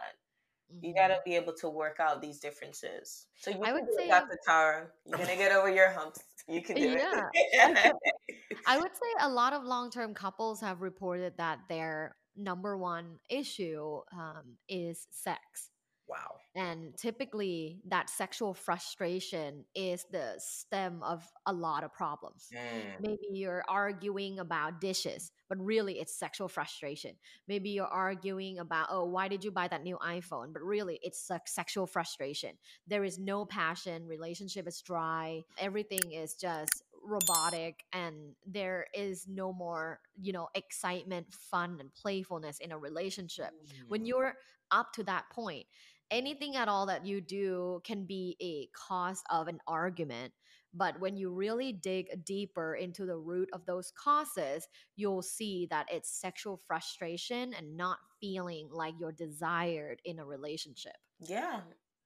[0.82, 0.96] You Mhm.
[0.96, 3.28] gotta be able to work out these differences.
[3.40, 4.40] So you I would say, Dr.
[4.46, 6.22] Tara, you're gonna get over your humps.
[6.52, 7.30] You can do Yeah.
[7.34, 7.94] it.
[8.68, 13.18] I would say a lot of long term couples have reported that their number one
[13.30, 15.71] issue um, is sex.
[16.12, 16.40] Wow.
[16.56, 22.50] And typically, that sexual frustration is the stem of a lot of problems.
[22.54, 23.02] Mm.
[23.02, 27.16] Maybe you're arguing about dishes, but really it's sexual frustration.
[27.48, 30.52] Maybe you're arguing about, oh, why did you buy that new iPhone?
[30.54, 32.58] But really it's sexual frustration.
[32.88, 39.52] There is no passion, relationship is dry, everything is just robotic and there is no
[39.52, 43.52] more you know excitement fun and playfulness in a relationship
[43.88, 44.08] when Mm.
[44.08, 44.36] you're
[44.70, 45.66] up to that point
[46.12, 50.34] anything at all that you do can be a cause of an argument
[50.74, 55.88] but when you really dig deeper into the root of those causes you'll see that
[55.92, 61.62] it's sexual frustration and not feeling like you're desired in a relationship Yeah,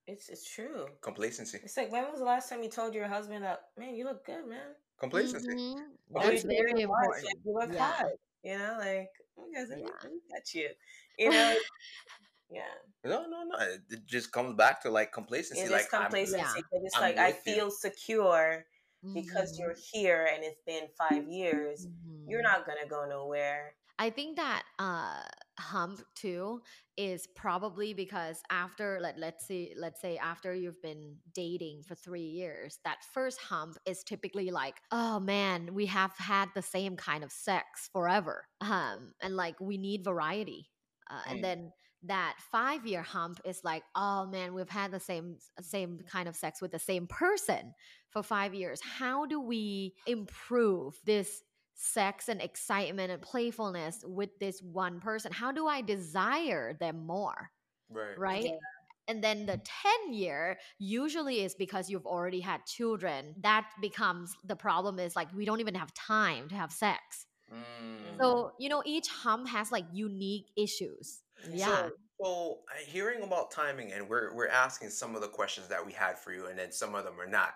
[0.07, 0.85] it's it's true.
[1.01, 1.59] Complacency.
[1.63, 4.25] It's like when was the last time you told your husband that man, you look
[4.25, 4.75] good, man?
[4.99, 5.47] Complacency.
[5.51, 5.97] Mhm.
[6.13, 7.05] That's it's very Why?
[7.05, 7.79] important You look Yeah.
[7.79, 8.05] hot.
[8.43, 9.97] You know, like oh, guys, let me, Yeah.
[10.03, 10.69] let me touch you.
[11.17, 11.55] You know,
[12.49, 12.61] yeah.
[13.03, 13.55] No, no, no.
[13.59, 15.61] It it just comes back to like complacency.
[15.61, 16.61] It is like I'm- complacency.
[16.71, 16.79] Yeah.
[16.83, 17.53] It's I'm like I with you.
[17.55, 18.65] feel secure
[19.13, 19.59] because Mhm.
[19.59, 21.87] you're here and it's been five years.
[22.27, 22.43] You're Mhm.
[22.43, 23.75] not gonna go nowhere.
[23.97, 25.21] I think that uh
[25.57, 26.61] hump too
[26.97, 32.21] is probably because after let let's see let's say after you've been dating for 3
[32.41, 37.23] years that first hump is typically like oh man we have had the same kind
[37.23, 40.69] of sex forever um and like we need variety
[41.09, 41.31] uh, Mm.
[41.31, 41.71] and then
[42.07, 46.35] that 5 year hump is like oh man we've had the same same kind of
[46.35, 47.73] sex with the same person
[48.09, 48.81] for 5 years.
[48.81, 55.31] How do we improve this sex and excitement and playfulness with this one person?
[55.31, 57.51] How do i desire them more?
[57.89, 58.17] Right.
[58.17, 58.43] right?
[58.45, 58.51] Yeah.
[59.07, 59.61] and then the
[60.03, 63.35] 10 year usually is because you've already had children.
[63.41, 67.27] That becomes the problem is like we don't even have time to have sex.
[67.53, 68.19] Mm.
[68.19, 71.21] so you know each hump has like unique issues
[71.51, 71.89] yeah
[72.21, 75.91] So, so hearing about timing, and we're we're asking some of the questions that we
[75.93, 77.55] had for you, and then some of them are not.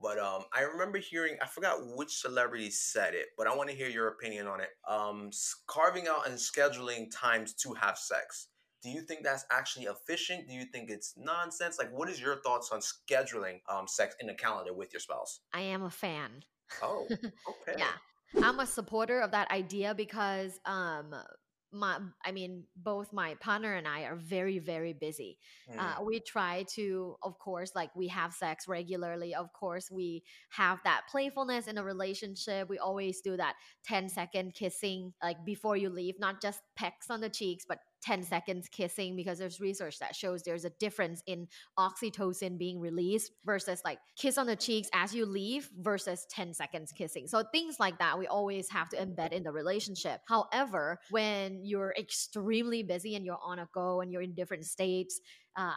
[0.00, 3.74] But um, I remember hearing, I forgot which celebrity said it, but I want to
[3.74, 4.70] hear your opinion on it.
[4.86, 5.30] Um,
[5.66, 8.48] carving out and scheduling times to have sex.
[8.80, 10.46] Do you think that's actually efficient?
[10.48, 11.78] Do you think it's nonsense?
[11.80, 15.40] Like, what is your thoughts on scheduling um sex in a calendar with your spouse?
[15.52, 16.44] i am a fan
[16.82, 17.74] Oh, okay.
[17.76, 17.92] yeah
[18.42, 21.14] i'm a supporter of that idea because um
[21.72, 25.38] my i mean both my partner and i are very very busy.
[25.70, 29.34] Mm, uh, we try to of course like we have sex regularly.
[29.34, 32.68] Of course we have that playfulness in a relationship.
[32.68, 33.54] We always do that
[33.84, 38.22] 10 second kissing like before you leave not just pecks on the cheeks but 10
[38.22, 43.80] seconds kissing because there's research that shows there's a difference in oxytocin being released versus
[43.84, 47.26] like kiss on the cheeks as you leave versus 10 seconds kissing.
[47.26, 50.20] So things like that we always have to embed in the relationship.
[50.26, 55.20] However when you're extremely busy and you're on a go and you're in different states
[55.56, 55.72] uh,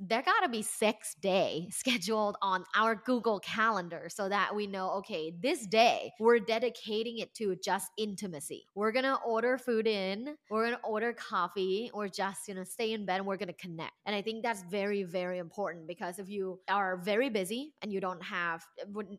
[0.00, 5.32] there gotta be sex day scheduled on our Google Calendar so that we know, okay,
[5.42, 8.66] this day we're dedicating it to just intimacy.
[8.74, 13.18] We're gonna order food in, we're gonna order coffee, or just know stay in bed
[13.18, 13.92] and we're gonna connect.
[14.06, 18.00] And I think that's very, very important because if you are very busy and you
[18.00, 18.64] don't have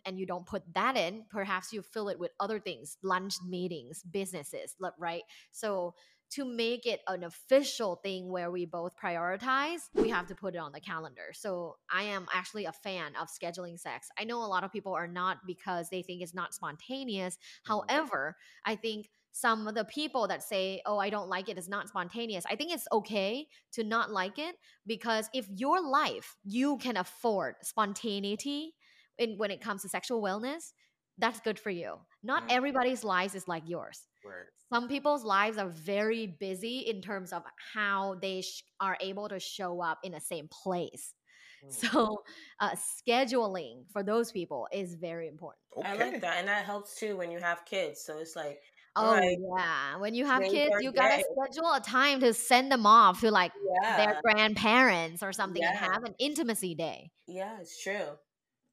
[0.05, 4.03] and you don't put that in, perhaps you fill it with other things, lunch meetings,
[4.03, 5.23] businesses, right?
[5.51, 5.93] So
[6.31, 10.59] to make it an official thing where we both prioritize, we have to put it
[10.59, 11.31] on the calendar.
[11.33, 14.09] So I am actually a fan of scheduling sex.
[14.17, 17.35] I know a lot of people are not because they think it's not spontaneous.
[17.35, 17.73] Mm-hmm.
[17.73, 21.69] However, I think some of the people that say, oh, I don't like it, it's
[21.69, 22.45] not spontaneous.
[22.49, 27.55] I think it's okay to not like it because if your life, you can afford
[27.63, 28.73] spontaneity
[29.17, 30.73] in, when it comes to sexual wellness,
[31.17, 31.95] that's good for you.
[32.23, 34.45] Not everybody's lives is like yours Right.
[34.71, 39.39] some people's lives are very busy in terms of how they sh- are able to
[39.39, 41.13] show up in the same place.
[41.61, 41.73] Mm.
[41.73, 42.23] So,
[42.61, 45.59] uh, scheduling for those people is very important.
[45.83, 48.01] I like that, and that helps too when you have kids.
[48.01, 48.61] So it's like,
[48.95, 49.37] Oh, Alright.
[49.57, 49.97] yeah.
[49.97, 51.23] When you have They kids, you got to gay.
[51.23, 55.75] schedule a time to send them off to like yeah, their grandparents or something and
[55.77, 57.11] have an intimacy day.
[57.27, 58.17] yeah, it's true.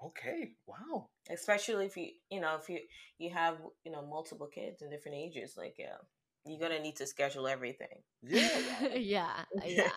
[0.03, 0.55] Okay.
[0.67, 1.11] Wow.
[1.31, 2.81] Especially if you, you know, if you
[3.19, 5.97] you have you know multiple kids in different ages, like yeah,
[6.45, 8.03] you're gonna need to schedule everything.
[8.23, 8.49] Yeah.
[8.95, 9.45] yeah.
[9.65, 9.91] Yeah.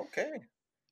[0.00, 0.30] okay.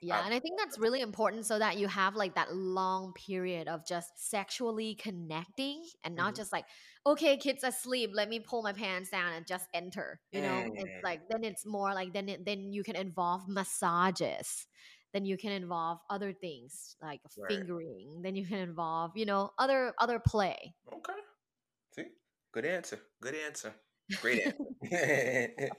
[0.01, 3.15] Yeah, Um, and I think that's really important so that you have like that long
[3.15, 6.37] period of just sexually connecting and not Mhm.
[6.37, 6.67] just like,
[7.07, 10.21] okay, kids asleep, let me pull my pants down and just enter.
[10.31, 10.77] You know, Mm.
[10.77, 14.67] it's like then it's more like then it, then you can involve massages.
[15.15, 17.49] Then you can involve other things like Right.
[17.49, 18.21] fingering.
[18.21, 20.75] Then you can involve, you know, other other play.
[20.93, 21.21] Okay.
[21.95, 22.07] See?
[22.53, 22.99] Good answer.
[23.21, 23.73] Good answer.
[24.21, 24.43] Great
[24.83, 25.71] answer.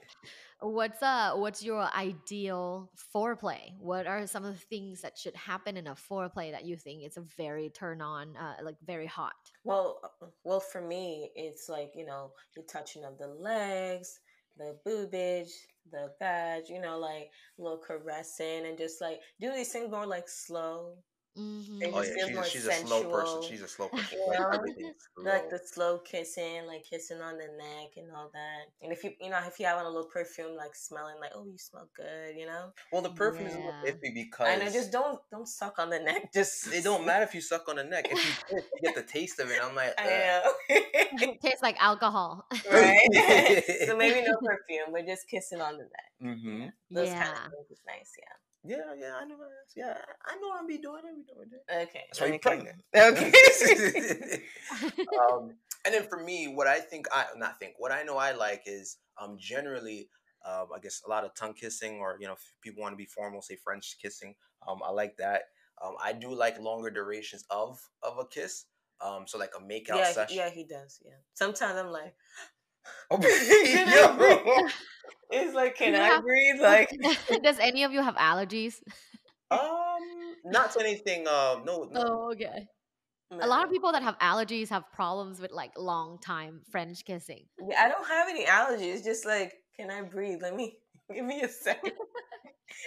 [0.60, 3.78] What's uh what's your ideal foreplay?
[3.78, 7.02] What are some of the things that should happen in a foreplay that you think
[7.02, 9.34] it's a very turn on, uh, like very hot?
[9.64, 14.18] Well, uh, well, for me, it's like you know the touching of the legs,
[14.56, 15.52] the boobage,
[15.90, 20.06] the badge, you know, like a little caressing and just like do these things more
[20.06, 20.94] like slow.
[21.38, 21.82] Mm-hmm.
[21.94, 23.42] Oh yeah, feels she's, more a- she's a slow person.
[23.42, 24.18] She's a slow person.
[24.18, 24.50] You Like, know?
[24.50, 28.62] everything's Like the slow kissing, like kissing on the neck and all that.
[28.82, 31.32] And if you, you know, if you have on a little perfume, like smelling like,
[31.34, 32.72] oh, you smell good, you know.
[32.92, 35.90] Well, the perfume is a little iffy because I know, just don't don't suck on
[35.90, 36.32] the neck.
[36.32, 38.06] Just it don't matter if you suck on the neck.
[38.10, 40.52] If you, kiss, you get the taste of it, I'm like, I "Ugh."
[41.20, 41.34] know.
[41.42, 42.46] Tastes like alcohol.
[42.72, 43.62] right?
[43.86, 46.12] so maybe no perfume, but just kissing on the neck.
[46.36, 46.66] Mm-hmm.
[46.90, 47.24] Those yeah.
[47.24, 48.34] kind of things is nice, yeah.
[48.66, 49.36] Yeah, yeah, I know.
[49.74, 50.50] Yeah, I know.
[50.58, 51.02] I'll be doing.
[51.06, 51.88] I'll be doing it.
[51.88, 52.04] Okay.
[52.08, 52.82] That's why you're pregnant.
[52.94, 54.42] Okay.
[55.30, 58.32] um, and then for me, what I think I not think what I know I
[58.32, 60.08] like is um generally
[60.44, 62.96] um I guess a lot of tongue kissing or you know if people want to
[62.96, 64.34] be formal say French kissing
[64.66, 65.42] um I like that
[65.82, 68.64] um I do like longer durations of of a kiss
[69.00, 71.00] um so like a make out yeah, session he, yeah, he does.
[71.04, 71.12] Yeah.
[71.34, 72.14] Sometimes I'm like,
[73.10, 73.18] Oh,
[74.56, 74.68] yo.
[75.30, 76.60] It's like, can I have- breathe?
[76.60, 76.90] Like,
[77.42, 78.76] Does any of you have allergies?
[79.50, 79.60] um
[80.44, 82.66] not to anything um no no Oh, okay.
[83.40, 87.44] A lot of people that have allergies have problems with like long time French kissing.
[87.68, 89.02] Yeah, I don't have any allergies.
[89.04, 90.38] Just like, can I breathe?
[90.42, 90.78] Let me
[91.14, 91.92] give me a second.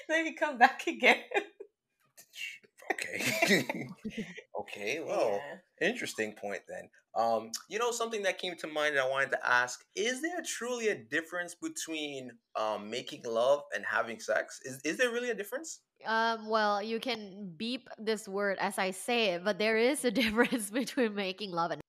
[0.08, 1.17] Let me come back again.
[2.91, 3.21] Okay
[4.60, 5.56] okay well Yeah.
[5.82, 6.89] Interesting point then.
[7.15, 10.41] Um, you know, something that came to mind that I wanted to ask, is there
[10.45, 14.60] truly a difference between um making love and having sex?
[14.65, 15.80] Is is there really a difference?
[16.06, 20.12] Um, well, you can beep this word as I say it, but there is a
[20.21, 21.82] difference between making love and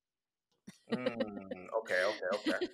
[0.92, 2.66] Mm, okay, okay, okay.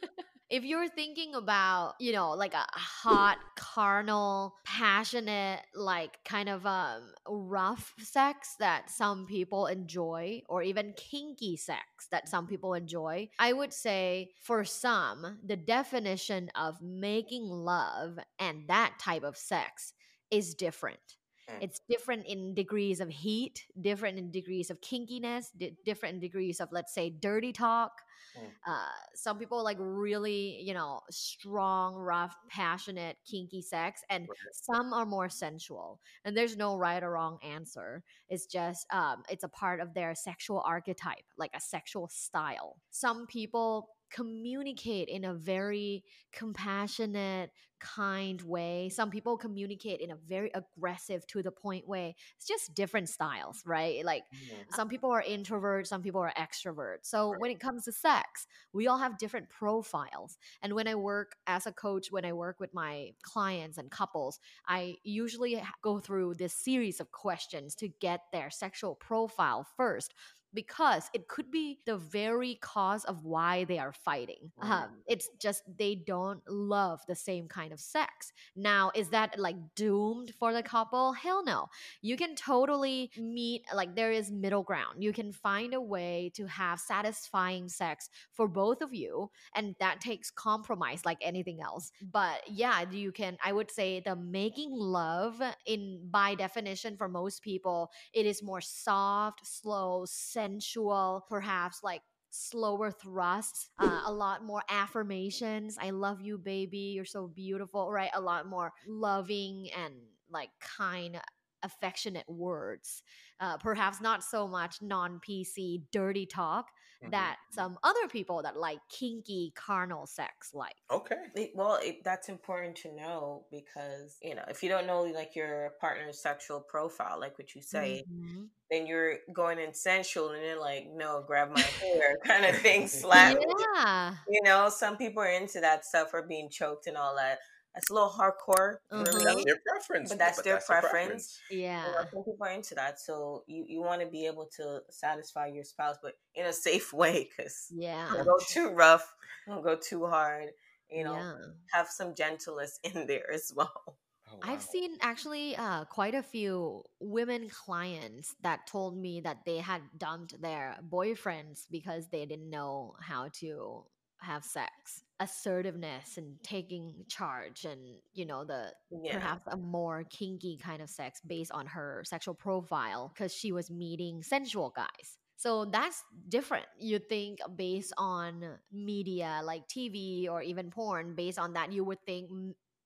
[0.49, 7.03] If you're thinking about you know like a hot carnal passionate like kind of um
[7.29, 13.53] rough sex that some people enjoy or even kinky sex that some people enjoy i
[13.53, 19.93] would say for some the definition of making love and that type of sex
[20.31, 21.17] is different
[21.49, 21.63] Mm.
[21.63, 26.61] it's different in degrees of heat different in degrees of kinkiness di- different in degrees
[26.61, 27.93] of let's say dirty talk
[28.37, 28.49] Mm.
[28.67, 34.37] uh, some people like really you know strong rough passionate kinky sex and Right.
[34.53, 39.45] some are more sensual and there's no right or wrong answer it's just um, it's
[39.45, 45.35] a part of their sexual archetype like a sexual style some people communicate in a
[45.35, 48.89] very compassionate kind way.
[48.89, 52.15] Some people communicate in a very aggressive to the point way.
[52.37, 54.05] It's just different styles right?
[54.05, 54.67] Like Mhm.
[54.71, 57.07] some people are introverts some people are extroverts.
[57.07, 60.39] So when it comes to sex we all have different profiles.
[60.63, 64.39] And when i work as a coach when i work with my clients and couples
[64.67, 70.15] i usually go through this series of questions to get their sexual profile first
[70.57, 74.51] because it could be the very cause of why they are fighting.
[74.61, 74.71] Mm.
[74.71, 78.33] Um, it's just they don't love the same kind of sex.
[78.57, 81.13] Now, is that like doomed for the couple?
[81.13, 81.69] Hell no.
[82.01, 85.05] You can totally meet, like, there is middle ground.
[85.05, 89.31] You can find a way to have satisfying sex for both of you.
[89.55, 91.93] And that takes compromise like anything else.
[92.01, 97.43] But yeah, you can, I would say the making love, in by definition, for most
[97.43, 100.07] people, it is more soft, slow,
[100.47, 105.77] sensual, perhaps like slower thrusts, uh, a lot more affirmations.
[105.81, 106.93] I love you, baby.
[106.95, 108.11] You're so beautiful, right?
[108.15, 109.95] A lot more loving and
[110.31, 111.21] like kind,
[111.63, 113.03] affectionate words.
[113.41, 116.67] Uh, perhaps not so much non PC dirty talk
[117.05, 117.11] Mhm.
[117.11, 120.77] that some other people that like kinky carnal sex like.
[120.91, 121.17] Okay.
[121.35, 125.37] It- well, it, that's important to know because you know if you don't know like
[125.37, 128.49] your partner's sexual profile, like what you say, Mhm.
[128.71, 132.89] then you're going in sensual and you're like, no, grab my hair, kind of thing,
[132.89, 133.37] slap.
[133.75, 134.17] Yeah.
[134.29, 137.39] You know, some people are into that stuff or being choked and all that.
[137.77, 139.23] That's a little hardcore for Mhm.
[139.23, 139.45] That's me.
[139.45, 140.09] their preference.
[140.09, 141.39] But that's their their preference.
[141.51, 141.85] Yeah.
[142.11, 145.63] Some people are into that, so you, you want to be able to satisfy your
[145.65, 148.11] spouse, but in a safe way, because Yeah.
[148.15, 149.15] don't go too rough,
[149.47, 150.49] don't go too hard.
[150.89, 151.35] You know, yeah.
[151.73, 153.99] have some gentleness in there as well.
[154.33, 159.59] Oh, I've seen actually uh, quite a few women clients that told me that they
[159.59, 163.85] had dumped their boyfriends because they didn't know how to
[164.21, 165.03] have sex.
[165.19, 167.81] Assertiveness and taking charge, and
[168.13, 169.13] you know, the Yeah.
[169.15, 173.71] perhaps a more kinky kind of sex based on her sexual profile because she was
[173.71, 175.19] meeting sensual guys.
[175.37, 176.67] So that's different.
[176.79, 182.03] You think based on media like TV or even porn, based on that, you would
[182.05, 182.31] think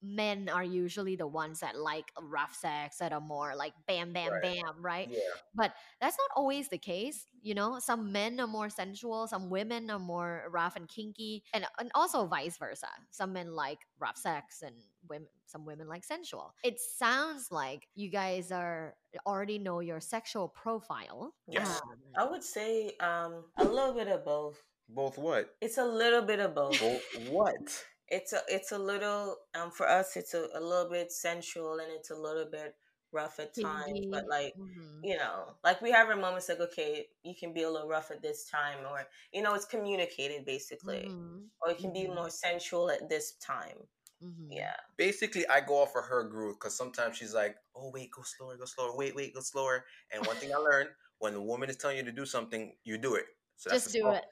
[0.03, 4.32] men are usually the ones that like rough sex that are more like bam, bam,
[4.32, 4.42] Right.
[4.42, 5.09] bam, right?
[5.11, 5.18] Yeah.
[5.55, 7.26] But that's not always the case.
[7.42, 11.66] You know, some men are more sensual, some women are more rough and kinky, and,
[11.78, 12.88] and also vice versa.
[13.11, 14.74] Some men like rough sex and
[15.09, 16.55] women some women like sensual.
[16.62, 18.94] It sounds like you guys are
[19.26, 21.34] already know your sexual profile.
[21.48, 21.80] Yes.
[21.82, 24.62] Um, I would say um a little bit of both.
[24.88, 25.55] Both what?
[25.61, 26.78] It's a little bit of both.
[26.80, 27.84] Both what?
[28.11, 31.92] It's a it's a little um for us it's a, a little bit sensual and
[31.92, 32.76] it's a little bit
[33.12, 34.11] rough at times, kinky.
[34.11, 35.00] but like Mhm.
[35.02, 38.11] you know, like we have our moments like okay, you can be a little rough
[38.11, 41.50] at this time, or you know, it's communicated basically, Mhm.
[41.62, 42.08] or it can be Mhm.
[42.08, 43.88] more sensual at this time.
[44.20, 44.50] Mhm.
[44.50, 48.22] Yeah, Basically, I go off of her groove because sometimes she's like, "Oh wait, go
[48.22, 48.94] slower, go slower.
[48.96, 52.02] Wait, wait, go slower." And one thing I learned: when the woman is telling you
[52.04, 53.26] to do something, you do it.
[53.61, 54.24] So Just do it.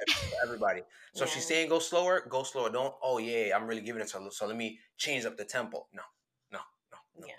[0.42, 0.82] everybody.
[1.14, 2.70] So if she's saying go slower, go slower.
[2.70, 2.94] Don't.
[3.02, 4.30] Oh yeah, I'm really giving it to her.
[4.30, 5.86] So let me change up the tempo.
[5.92, 6.02] No,
[6.52, 6.60] no,
[6.92, 7.26] no, no.
[7.26, 7.32] yeah.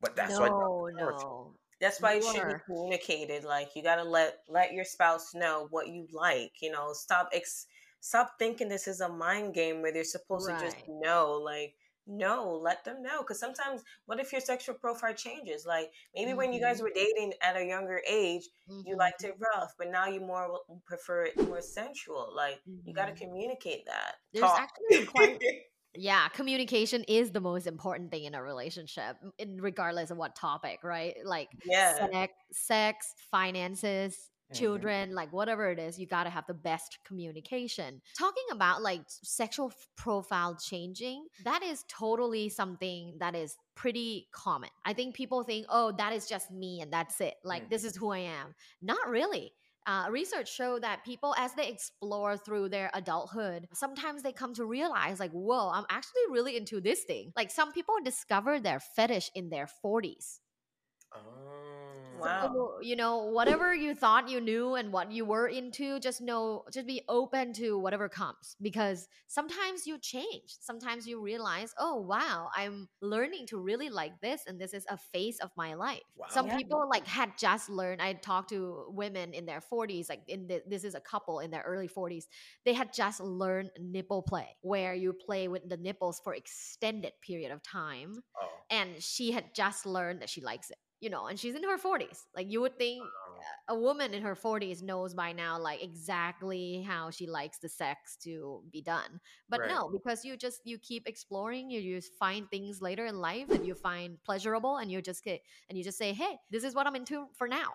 [0.00, 1.54] But that's no, no.
[1.80, 3.44] That's why it should be communicated.
[3.44, 6.52] Like you gotta let let your spouse know what you like.
[6.60, 7.66] You know, stop ex
[8.00, 11.40] stop thinking this is a mind game where they're supposed to just know.
[11.42, 11.74] Like,
[12.06, 13.22] no, let them know.
[13.22, 15.66] Because sometimes, what if your sexual profile changes?
[15.66, 16.82] Like maybe when you guys Mhm.
[16.82, 18.48] were dating at a younger age,
[18.84, 18.98] you Mhm.
[18.98, 22.32] liked it rough, but now you more prefer it more sensual.
[22.34, 23.18] Like you gotta Mhm.
[23.18, 24.16] communicate that.
[24.32, 24.60] There's Talk.
[24.60, 25.38] actually quite
[25.94, 30.80] yeah communication is the most important thing in a relationship in regardless of what topic
[30.84, 32.06] right like Yeah.
[32.12, 34.30] sex, sex finances.
[34.54, 38.00] Children like whatever it is you got to have the best communication.
[38.18, 44.70] Talking about like sexual profile changing that is totally something that is pretty common.
[44.84, 47.34] I think people think oh that is just me and that's it.
[47.44, 47.70] Like Mm.
[47.70, 48.54] this is who i am.
[48.80, 49.52] Not really.
[49.88, 54.64] Uh, research show that people as they explore through their adulthood sometimes they come to
[54.64, 57.32] realize like whoa i'm actually really into this thing.
[57.36, 60.40] Like some people discover their fetish in their 40s
[61.14, 61.85] Oh.
[62.18, 62.40] Wow.
[62.42, 66.64] so, you know, whatever you thought you knew and what you were into, just know,
[66.72, 70.54] just be open to whatever comes because sometimes you change.
[70.60, 74.96] Sometimes you realize, oh, wow, I'm learning to really like this and this is a
[74.96, 76.02] phase of my life.
[76.26, 76.56] Some Yeah.
[76.58, 80.62] people like had just learned, I talked to women in their 40s, like in the,
[80.66, 82.24] this is a couple in their early 40s.
[82.64, 87.52] They had just learned nipple play where you play with the nipples for extended period
[87.52, 88.48] of time Oh.
[88.70, 91.78] and she had just learned that she likes it you know and she's in her
[91.78, 93.02] 40s like you would think
[93.68, 98.16] a woman in her 40s knows by now like exactly how she likes the sex
[98.22, 99.68] to be done but Right.
[99.68, 103.64] no because you just you keep exploring you just find things later in life that
[103.64, 106.86] you find pleasurable and you just get and you just say hey this is what
[106.86, 107.74] i'm into for now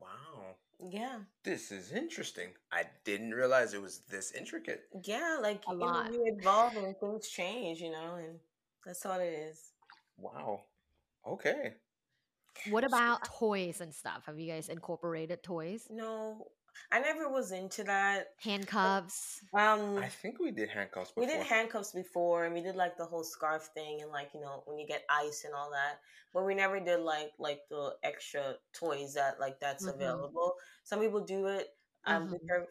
[0.00, 0.56] Wow.
[0.80, 1.20] Yeah.
[1.44, 2.50] This is interesting.
[2.72, 4.88] I didn't realize it was this intricate.
[5.04, 8.38] Yeah, like A you know, you evolve and things change, you know, and
[8.84, 9.72] that's all it is.
[10.18, 10.64] Wow.
[11.26, 11.74] Okay.
[12.64, 16.52] What about toys and stuff have you guys incorporated toys No,
[16.90, 18.28] I never was into that.
[18.42, 21.22] handcuffs Um, I think we did handcuffs Before.
[21.22, 24.40] we did handcuffs before, and we did like the whole scarf thing, and like you
[24.40, 26.00] know when you get ice and all that.
[26.32, 29.88] But we never did like like the extra toys that like that's Mhm.
[29.88, 30.54] available.
[30.84, 31.68] Some people do it.
[32.06, 32.30] Um, Mhm.
[32.30, 32.66] we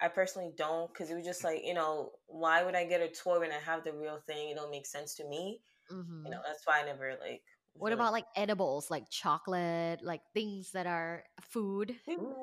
[0.00, 3.08] I personally don't because it was just like you know why would I get a
[3.10, 4.50] toy when I have the real thing?
[4.50, 5.62] It don't make sense to me.
[5.90, 6.24] Mhm.
[6.24, 7.44] You know that's why I never like.
[7.78, 11.94] What really- about like edibles like chocolate like things that are food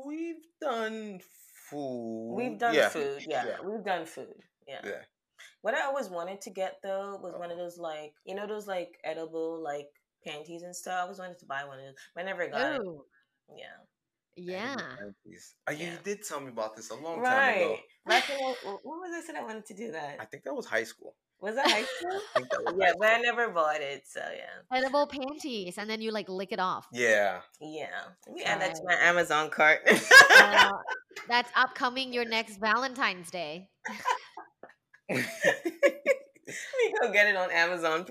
[0.05, 1.19] We've done
[1.69, 2.35] food.
[2.35, 2.89] We've done yeah.
[2.89, 3.45] food, yeah.
[3.45, 3.57] Yeah.
[3.63, 4.35] We've done food,
[4.67, 4.81] yeah.
[4.83, 5.01] Yeah.
[5.61, 7.63] What I always wanted to get though was one of uh-huh.
[7.63, 9.87] those like you know those like edible like
[10.25, 10.95] panties and stuff.
[10.97, 12.81] I always wanted to buy one of those, but I never got it.
[13.57, 13.65] Yeah,
[14.35, 15.55] yeah Panties.
[15.67, 15.97] Oh, you Yeah.
[16.03, 17.69] did tell me about this a long time ago.
[17.69, 17.79] right.
[18.05, 20.17] Back in what what was I said I wanted to do that?
[20.19, 21.15] I think that was high school.
[21.41, 22.21] Was that high school?
[22.35, 24.03] That was yeah, high but I never bought it.
[24.07, 27.41] So yeah, edible panties and then you like lick it off Yeah.
[27.61, 27.87] yeah.
[28.27, 29.81] Let me add that to my Amazon cart.
[29.85, 30.71] Uh,
[31.27, 33.69] that's upcoming your next valentine's day
[35.09, 35.19] Let
[36.47, 38.05] me go get it on Amazon.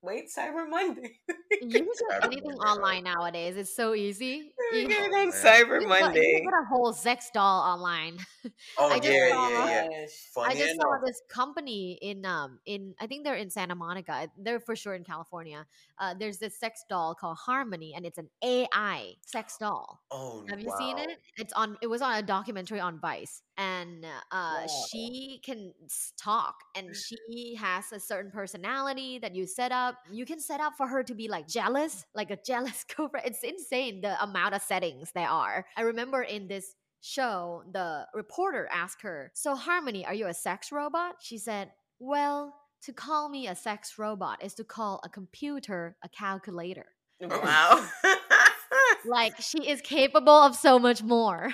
[0.00, 0.14] What?
[0.14, 1.18] Wait, Cyber Monday.
[1.60, 5.10] you can get anything Monday, online nowadays it's so easy Let me you, get it
[5.12, 5.32] Oh, on.
[5.32, 6.32] Cyber you can get- you Monday.
[6.36, 8.18] can get a whole sex doll online
[8.78, 10.06] Oh I yeah, just yeah, saw- yeah, yeah.
[10.34, 14.28] Funny I just saw this company in um in I think they're in Santa Monica.
[14.38, 15.66] They're for sure in California.
[15.98, 20.00] Uh, there's this sex doll called Harmony, and it's an AI sex doll.
[20.10, 21.18] Oh, Have you seen it?
[21.36, 21.76] It's on.
[21.82, 24.66] It was on a documentary on Vice, and uh, Wow.
[24.90, 25.72] she can
[26.18, 29.96] talk, and she has a certain personality that you set up.
[30.10, 33.26] You can set up for her to be like jealous, like a jealous girlfriend.
[33.26, 35.66] It's insane the amount of settings there are.
[35.76, 40.72] I remember in this show, the reporter asked her, So, Harmony, are you a sex
[40.72, 41.16] robot?
[41.20, 42.54] She said, Well,
[42.84, 46.86] to call me a sex robot is to call a computer a calculator.
[47.28, 47.86] Wow.
[49.04, 51.52] Like, she is capable of so much more.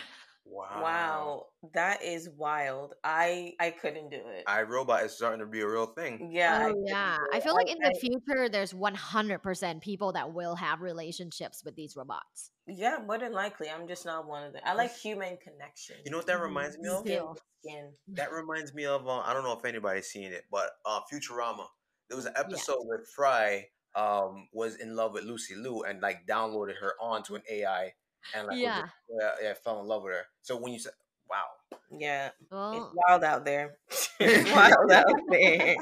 [0.48, 0.80] Wow.
[0.82, 1.46] wow.
[1.74, 2.94] That is wild.
[3.04, 4.44] I I couldn't do it.
[4.46, 6.30] iRobot is starting to be a real thing.
[6.32, 6.60] yeah.
[6.62, 7.18] Oh, couldn't yeah.
[7.32, 11.96] I feel like in the future, there's 100% people that will have relationships with these
[11.96, 12.50] robots.
[12.66, 13.68] Yeah, more than likely.
[13.68, 14.62] I'm just not one of them.
[14.64, 15.96] I like human connection.
[16.04, 16.42] You know what that Mhm.
[16.42, 17.00] reminds me of?
[17.00, 17.36] skin Still.
[17.64, 17.92] skin.
[18.08, 21.66] That reminds me of uh, I don't know if anybody's seen it, but uh, Futurama.
[22.08, 23.66] There was an episode where Fry
[23.96, 27.92] um, was in love with Lucy Liu and like downloaded her onto an AI
[28.34, 28.80] and like Yeah.
[28.82, 30.26] just- yeah, yeah, fell in love with her.
[30.42, 30.92] So when you said,
[31.28, 31.44] "Wow,"
[31.90, 33.78] Yeah, it's wild out there.
[34.20, 35.76] it's wild out there.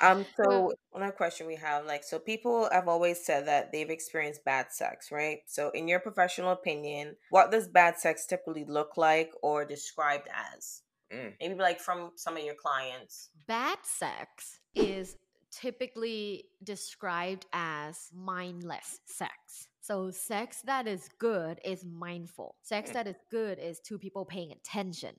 [0.00, 0.24] Um.
[0.36, 4.72] So another question we have, like, so people have always said that they've experienced bad
[4.72, 5.40] sex, right?
[5.46, 10.82] So, in your professional opinion, what does bad sex typically look like or described as?
[11.12, 11.34] Mm.
[11.40, 13.30] Maybe like from some of your clients.
[13.46, 15.16] bad sex is
[15.52, 19.68] typically described as mindless sex.
[19.86, 22.56] So, sex that is good is mindful.
[22.62, 22.94] Sex Mm.
[22.94, 25.14] that is good is two people paying attention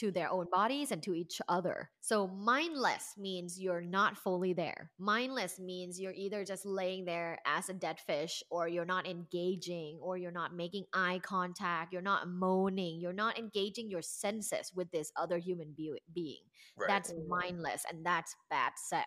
[0.00, 1.90] to their own bodies and to each other.
[2.00, 4.90] So, mindless means you're not fully there.
[4.98, 9.98] Mindless means you're either just laying there as a dead fish, or you're not engaging,
[10.00, 14.90] or you're not making eye contact, you're not moaning, you're not engaging your senses with
[14.90, 16.42] this other human be- being.
[16.76, 16.88] right?
[16.88, 19.06] That's mindless and that's bad sex.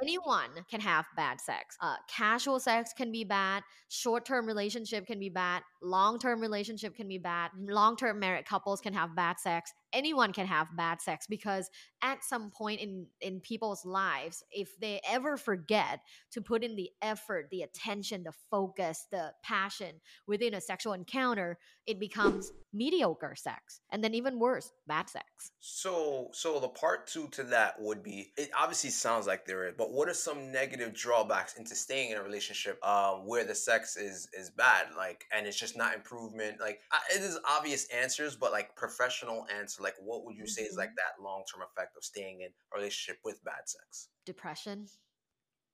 [0.00, 1.76] Anyone can have bad sex.
[1.80, 3.62] Uh, casual sex can be bad.
[3.88, 5.62] Short term relationship can be bad.
[5.82, 7.50] Long term relationship can be bad.
[7.58, 9.72] Long term married couples can have bad sex.
[9.94, 11.70] Anyone can have bad sex because
[12.04, 16.00] at some point in in people's lives, if they ever forget
[16.32, 21.58] to put in the effort, the attention, the focus, the passion within a sexual encounter,
[21.86, 25.52] it becomes mediocre sex, and then even worse, bad sex.
[25.60, 29.74] So, so the part two to that would be it obviously sounds like there is,
[29.78, 33.96] but what are some negative drawbacks into staying in a relationship uh, where the sex
[33.96, 36.60] is is bad, like, and it's just not improvement?
[36.60, 40.62] Like, I, it is obvious answers, but like professional answer, like, what would you say
[40.62, 41.62] is like that long term
[41.94, 44.08] effect of staying in a relationship with bad sex?
[44.26, 44.86] Depression.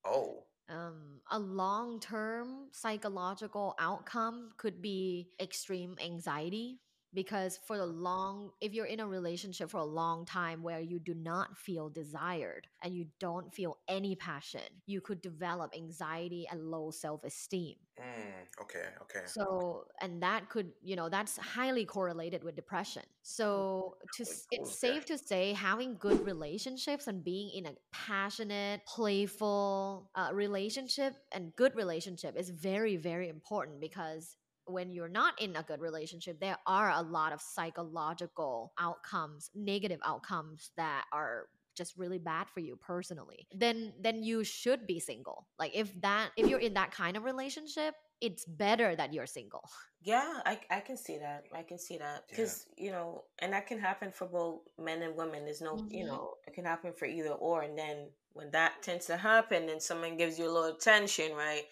[0.04, 6.78] Oh, um, a long term psychological outcome could be extreme anxiety
[7.14, 10.98] because for the long if you're in a relationship for a long time where you
[10.98, 16.70] do not feel desired and you don't feel any passion you could develop anxiety and
[16.70, 17.76] low self-esteem.
[17.98, 19.26] Mm, okay, okay.
[19.26, 23.02] so and that could you know that's highly correlated with depression.
[23.22, 30.10] So to it's safe to say having good relationships and being in a passionate playful
[30.14, 34.36] uh, relationship and good relationship is very very important because
[34.66, 40.00] when you're not in a good relationship there are a lot of psychological outcomes negative
[40.04, 41.46] outcomes that are
[41.76, 46.30] just really bad for you personally then then you should be single like if that
[46.36, 49.62] if you're in that kind of relationship it's better that you're single
[50.02, 51.44] Yeah, I, I can see that.
[51.52, 52.36] I can see that Yeah.
[52.36, 55.44] because you know, and that can happen for both men and women.
[55.44, 56.06] There's no, you Mhm.
[56.06, 57.62] know, it can happen for either or.
[57.62, 61.64] And then when that tends to happen, and someone gives you a little attention, right?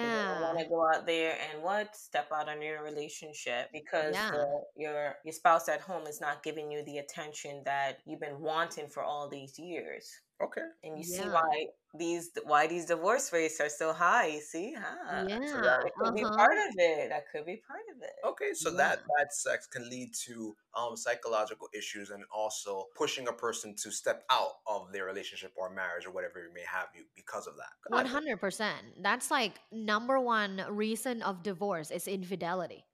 [0.00, 4.14] You yeah want to go out there and what step out on your relationship because
[4.14, 4.30] Yeah.
[4.30, 8.40] the, your your spouse at home is not giving you the attention that you've been
[8.40, 10.20] wanting for all these years.
[10.42, 10.62] Okay.
[10.82, 14.26] And you see why these why these divorce rates are so high.
[14.26, 15.24] You see, huh?
[15.28, 16.34] yeah So that could be uh-huh.
[16.36, 17.10] part of it.
[17.10, 18.10] That could be part of it.
[18.26, 18.76] Okay, so Yeah.
[18.78, 23.90] that bad sex can lead to um, psychological issues and also pushing a person to
[23.92, 27.54] step out of their relationship or marriage or whatever it may have you because of
[27.56, 27.72] that.
[27.90, 28.08] Got One it.
[28.08, 28.82] hundred percent.
[29.00, 32.84] That's like number one reason of divorce is infidelity.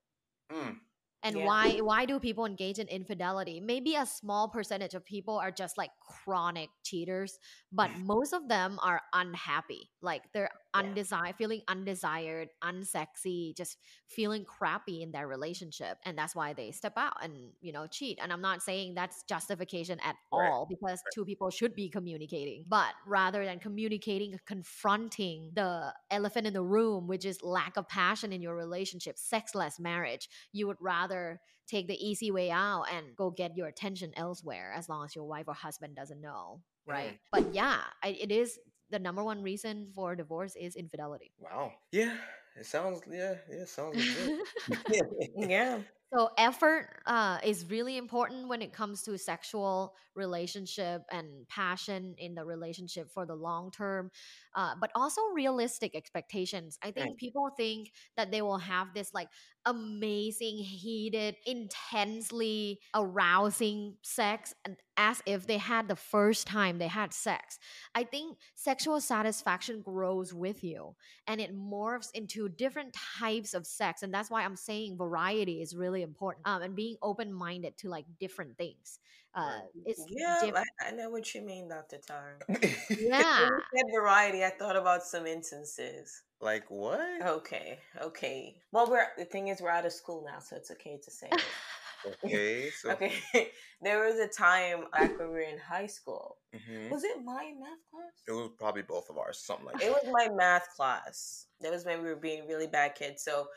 [0.52, 0.76] Mm,
[1.22, 1.42] And Yeah.
[1.42, 3.60] why why do people engage in infidelity?
[3.60, 7.38] Maybe a small percentage of people are just like chronic cheaters,
[7.72, 9.90] but most of them are unhappy.
[10.00, 10.80] Like they're Yeah.
[10.80, 16.92] undesired, feeling undesired, unsexy, just feeling crappy in their relationship, and that's why they step
[16.96, 18.18] out and you know cheat.
[18.22, 20.50] And I'm not saying that's justification at Right.
[20.50, 26.52] all because two people should be communicating, but rather than communicating, confronting the elephant in
[26.52, 31.40] the room, which is lack of passion in your relationship, sexless marriage, you would rather
[31.66, 35.24] take the easy way out and go get your attention elsewhere as long as your
[35.24, 38.58] wife or husband doesn't know right but yeah it is
[38.90, 41.72] the number one reason for divorce is infidelity wow.
[41.92, 42.14] Yeah,
[42.58, 43.00] it sounds.
[43.10, 44.40] Yeah, yeah, it sounds legit.
[45.48, 45.78] Yeah.
[46.12, 52.34] so effort uh, is really important when it comes to sexual relationship and passion in
[52.34, 54.10] the relationship for the long term
[54.56, 59.28] uh, but also realistic expectations i think people think that they will have this like
[59.68, 67.12] amazing, heated, intensely arousing sex and as if they had the first time they had
[67.12, 67.58] sex.
[67.94, 70.96] I think sexual satisfaction grows with you
[71.26, 74.02] and it morphs into different types of sex.
[74.02, 77.88] And that's why I'm saying variety is really important um, and being open minded to
[77.90, 78.98] like different things.
[79.34, 81.98] Uh, it's Yeah, diff- I, I know what you mean, Dr.
[81.98, 82.38] Tar.
[82.48, 82.56] yeah.
[82.88, 86.22] When you said variety, I thought about some instances.
[86.40, 87.00] Like what?
[87.22, 88.56] Okay, okay.
[88.72, 91.30] Well, we're the thing is we're out of school now, so it's okay to say.
[92.24, 93.12] Okay, so okay,
[93.82, 96.38] there was a time back when we were in high school.
[96.54, 96.90] Mhm.
[96.90, 98.12] Was it my math class?
[98.26, 99.90] it was probably both of ours, something like It that.
[99.90, 101.46] was my math class.
[101.60, 103.22] That was when we were being really bad kids.
[103.24, 103.48] So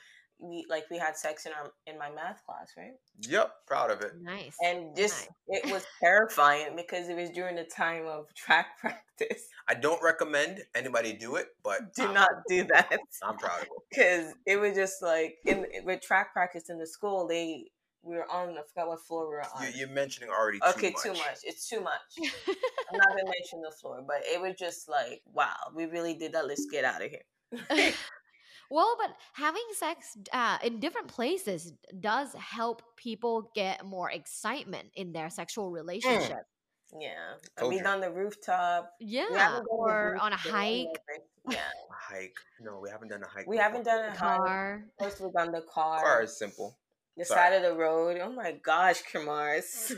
[0.41, 2.93] we like we had sex in our in my math class, right?
[3.21, 4.13] Yep, proud of it.
[4.21, 4.55] Nice.
[4.63, 5.61] And just Nice.
[5.63, 9.47] it was terrifying because it was during the time of track practice.
[9.67, 12.99] I don't recommend anybody do it, but Do I'm, not do that.
[13.23, 13.69] I'm proud of it.
[13.89, 17.65] because it was just like in with track practice in the school they
[18.03, 19.63] we were on I forgot what floor we were on.
[19.63, 21.03] You, you're mentioning already too okay, much.
[21.03, 21.37] too much.
[21.43, 22.01] It's too much.
[22.47, 26.33] I'm not gonna mention the floor, but it was just like wow, we really did
[26.33, 26.47] that.
[26.47, 27.93] Let's get out of here.
[28.71, 35.11] well, but having sex uh, in different places does help people get more excitement in
[35.13, 36.43] their sexual relationship.
[36.99, 37.83] Yeah, Told we you.
[37.83, 38.91] done the rooftop.
[38.99, 40.87] Yeah, We haven't done the or on a hike,
[41.49, 42.35] Yeah, A hike.
[42.59, 43.47] No, we haven't done a hike.
[43.47, 44.17] we haven't done a hike.
[44.19, 44.83] car.
[44.99, 46.01] First, we done the car.
[46.01, 46.75] Car is simple.
[47.15, 47.39] the sorry.
[47.39, 48.19] side of the road.
[48.21, 49.93] Oh my gosh, Kamars.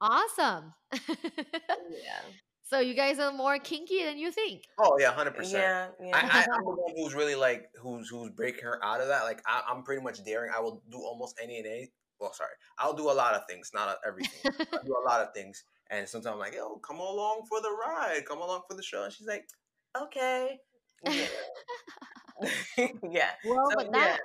[0.00, 0.74] Awesome.
[1.08, 2.20] yeah,
[2.66, 4.64] so you guys are more kinky than you think.
[4.78, 5.62] Oh yeah, hundred percent.
[5.62, 6.16] yeah, yeah.
[6.16, 9.22] I, I, I'm the one who's really like who's who's breaking her out of that.
[9.22, 10.50] Like I, I'm pretty much daring.
[10.54, 11.92] I will do almost any and any.
[12.18, 14.52] Well, sorry, I'll do a lot of things, not everything.
[14.72, 17.70] I do a lot of things, and sometimes I'm like, "Yo, come along for the
[17.70, 19.46] ride, come along for the show." And she's like,
[19.96, 20.58] "Okay."
[21.04, 21.26] yeah.
[23.08, 23.30] yeah.
[23.44, 24.18] Well, So, but that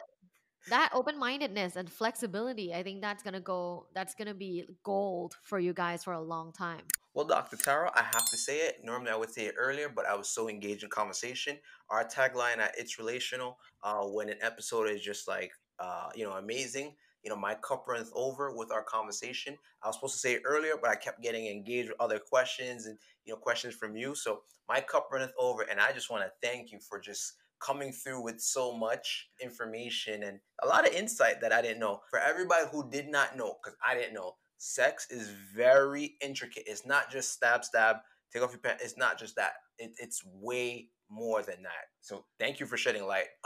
[0.69, 3.85] that open mindedness and flexibility, I think that's gonna go.
[3.93, 6.81] That's gonna be gold for you guys for a long time.
[7.13, 7.57] Well, Dr.
[7.57, 8.77] Tara, I have to say it.
[8.85, 11.57] Normally, I would say it earlier, but I was so engaged in conversation.
[11.89, 16.31] Our tagline at It's Relational, uh, when an episode is just like, uh, you know,
[16.33, 19.57] amazing, you know, my cup runneth over with our conversation.
[19.83, 22.85] I was supposed to say it earlier, but I kept getting engaged with other questions
[22.85, 24.15] and, you know, questions from you.
[24.15, 25.63] So my cup runneth over.
[25.63, 30.23] And I just want to thank you for just coming through with so much information
[30.23, 32.01] and a lot of insight that I didn't know.
[32.09, 36.63] For everybody who did not know, because I didn't know, sex is very intricate.
[36.67, 37.97] It's not just stab, stab,
[38.31, 38.83] take off your pants.
[38.83, 39.53] It's not just that.
[39.79, 41.89] It, it's way more than that.
[42.01, 43.25] So thank you for shedding light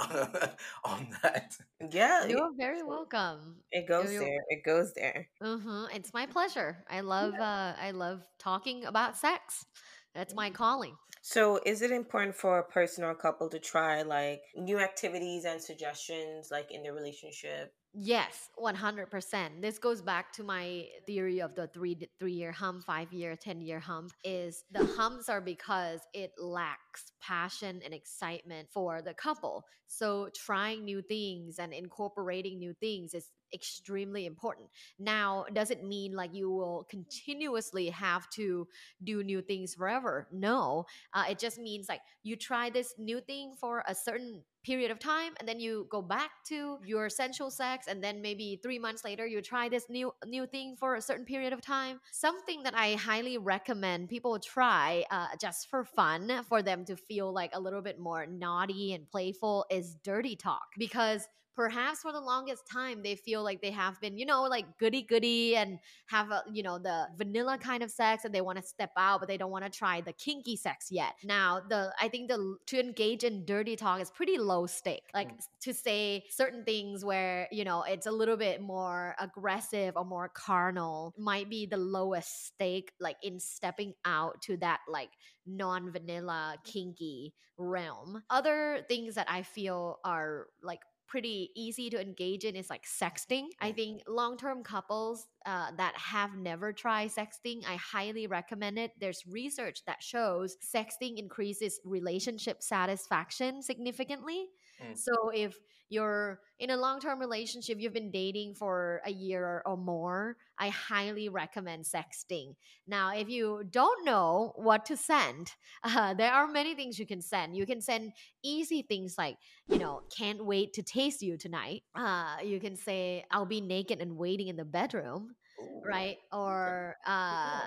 [0.83, 1.57] on that.
[1.91, 3.55] Yeah, You're very welcome.
[3.71, 4.41] it goes you're- there.
[4.49, 5.27] It goes there.
[5.41, 6.83] hmm It's my pleasure.
[6.89, 7.33] I love.
[7.33, 9.65] Uh, I love talking about sex.
[10.13, 10.95] That's my calling.
[11.21, 15.43] So, is it important for a person or a couple to try like new activities
[15.45, 17.73] and suggestions, like in their relationship?
[17.97, 19.61] Yes, one hundred percent.
[19.61, 23.61] This goes back to my theory of the three three year hump, five year, ten
[23.61, 24.11] year hump.
[24.25, 29.63] Is the humps are because it lacks passion and excitement for the couple.
[29.87, 34.67] So trying new things and incorporating new things is extremely important.
[34.99, 38.67] Now, does it mean like you will continuously have to
[39.05, 40.27] do new things forever?
[40.33, 44.91] No, uh, it just means like you try this new thing for a certain period
[44.91, 48.79] of time and then you go back to your sensual sex and then maybe 3
[48.79, 51.99] months later you try this new new thing for a certain period of time.
[52.11, 57.31] Something that i highly recommend people try uh, just for fun for them to feel
[57.31, 62.19] like a little bit more naughty and playful is dirty talk because perhaps for the
[62.19, 66.31] longest time they feel like they have been you know like goody goody and have
[66.31, 69.27] a you know the vanilla kind of sex and they want to step out but
[69.27, 71.13] they don't want to try the kinky sex yet.
[71.23, 75.03] Now the i think the to engage in dirty talk is pretty low stake.
[75.13, 75.39] Like Mm.
[75.61, 80.29] to say certain things where you know it's a little bit more aggressive or more
[80.29, 85.09] carnal might be the lowest stake like in stepping out to that like
[85.45, 88.21] non-vanilla kinky realm.
[88.29, 93.47] Other things that i feel are like pretty easy to engage in is like sexting.
[93.59, 98.91] I think long term couples uh, that have never tried sexting, I highly recommend it.
[98.99, 104.47] There's research that shows sexting increases relationship satisfaction significantly.
[104.83, 104.97] Mm.
[104.97, 105.57] So if
[105.89, 110.69] you're in a long term relationship, you've been dating for a year or more, I
[110.69, 112.55] highly recommend sexting.
[112.87, 115.51] Now, if you don't know what to send,
[115.83, 117.55] uh, there are many things you can send.
[117.55, 118.13] You can send
[118.43, 121.83] easy things like, you know, can't wait to taste you tonight.
[121.93, 125.81] Uh, you can say, I'll be naked and waiting in the bedroom, Ooh.
[125.85, 126.17] right?
[126.31, 127.59] Or, uh,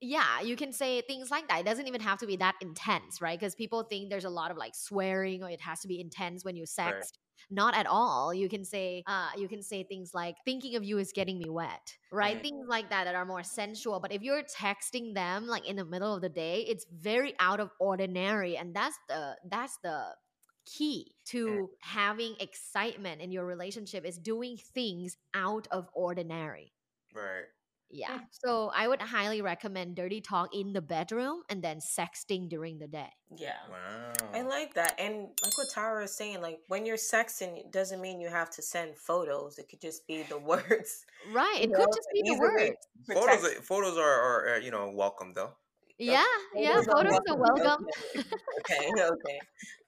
[0.00, 1.60] yeah, you can say things like that.
[1.60, 3.38] It doesn't even have to be that intense, right?
[3.38, 6.44] Because people think there's a lot of like swearing or it has to be intense
[6.44, 7.12] when you sext.
[7.50, 8.34] Not at all.
[8.34, 11.48] You can say, uh, you can say things like, thinking of you is getting me
[11.48, 12.38] wet, right?
[12.38, 12.42] Mhm.
[12.42, 14.00] Things like that that are more sensual.
[14.00, 17.60] But if you're texting them like in the middle of the day, it's very out
[17.60, 18.56] of ordinary.
[18.56, 20.16] And that's the, that's the,
[20.64, 26.72] key to having excitement in your relationship is doing things out of ordinary
[27.12, 27.46] Right.
[27.90, 28.18] Yeah.
[28.30, 32.86] So I would highly recommend dirty talk in the bedroom and then sexting during the
[32.88, 33.10] day.
[33.36, 33.56] Yeah.
[33.70, 34.12] Wow.
[34.34, 34.94] I like that.
[34.98, 38.50] And like what Tara is saying, like when you're sexting, it doesn't mean you have
[38.50, 39.58] to send photos.
[39.58, 41.04] It could just be the words.
[41.32, 41.58] Right.
[41.60, 42.86] It You could know, just be the these are ways words.
[43.08, 43.44] to photos.
[43.44, 45.52] Are, photos are, are, are, you know welcome though.
[45.98, 46.24] Yeah.
[46.54, 46.82] Yeah.
[46.82, 47.86] Photos are welcome.
[48.16, 49.40] okay, okay.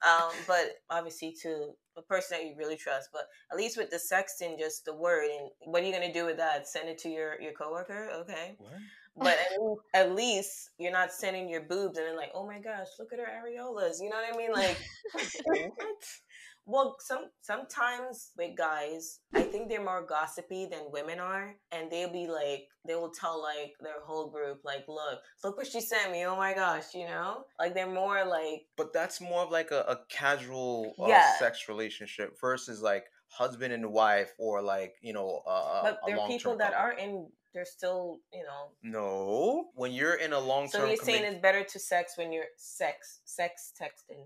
[0.07, 3.09] Um, but obviously to a person that you really trust.
[3.13, 6.25] But at least with the sexting, just the word, and what are you gonna do
[6.25, 6.67] with that?
[6.67, 8.55] Send it to your your coworker, okay?
[8.57, 8.71] What?
[9.17, 12.59] But at least, at least you're not sending your boobs and then like, oh my
[12.59, 14.01] gosh, look at her areolas.
[14.01, 14.51] You know what I mean?
[14.51, 14.77] Like,
[16.65, 22.11] well, some sometimes with guys, I think they're more gossipy than women are, and they'll
[22.11, 26.11] be like, they will tell like their whole group, like, look, look what she sent
[26.11, 26.25] me.
[26.25, 29.81] Oh my gosh, you know, like they're more like, But that's more of like a,
[29.81, 31.37] a casual uh, Yeah.
[31.39, 36.27] sex relationship versus like husband and wife or like you know uh, but there are
[36.27, 36.85] people that couple.
[36.87, 38.71] are in, they're still, you know.
[38.83, 40.81] No, when you're in a long term.
[40.81, 44.25] So you're saying it's better to sex when you're sex sex texting.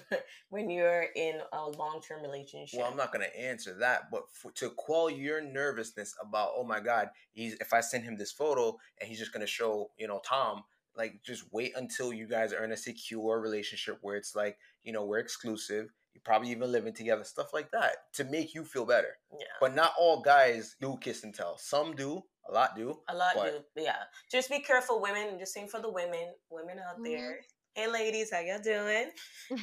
[0.50, 4.70] when you're in a long-term relationship Well, I'm not gonna answer that, but for, to
[4.70, 9.08] quell your nervousness about, oh my God, he's if I send him this photo and
[9.08, 10.62] he's just gonna show, you know, Tom,
[10.96, 14.92] like just wait until you guys are in a secure relationship where it's like, you
[14.92, 15.86] know, we're exclusive.
[16.14, 19.16] You're probably even living together, stuff like that, to make you feel better.
[19.32, 21.56] yeah But not all guys do kiss and tell.
[21.56, 23.00] Some do, a lot do.
[23.08, 23.96] A lot But- do, yeah.
[24.30, 25.38] Just be careful, women.
[25.38, 27.04] Just saying for the women, women out Mhm.
[27.04, 27.40] there.
[27.74, 29.10] Hey, ladies, how y'all doing?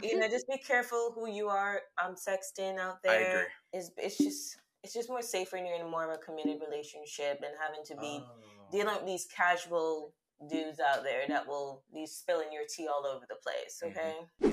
[0.01, 1.81] You know, just be careful who you are.
[1.97, 3.11] I'm sexting out there.
[3.11, 3.45] I agree.
[3.73, 7.39] It's it's just it's just more safer when you're in more of a committed relationship
[7.41, 8.67] than having to be Oh.
[8.71, 10.13] dealing with these casual
[10.49, 13.81] dudes out there that will be spilling your tea all over the place.
[13.83, 13.89] Mhm.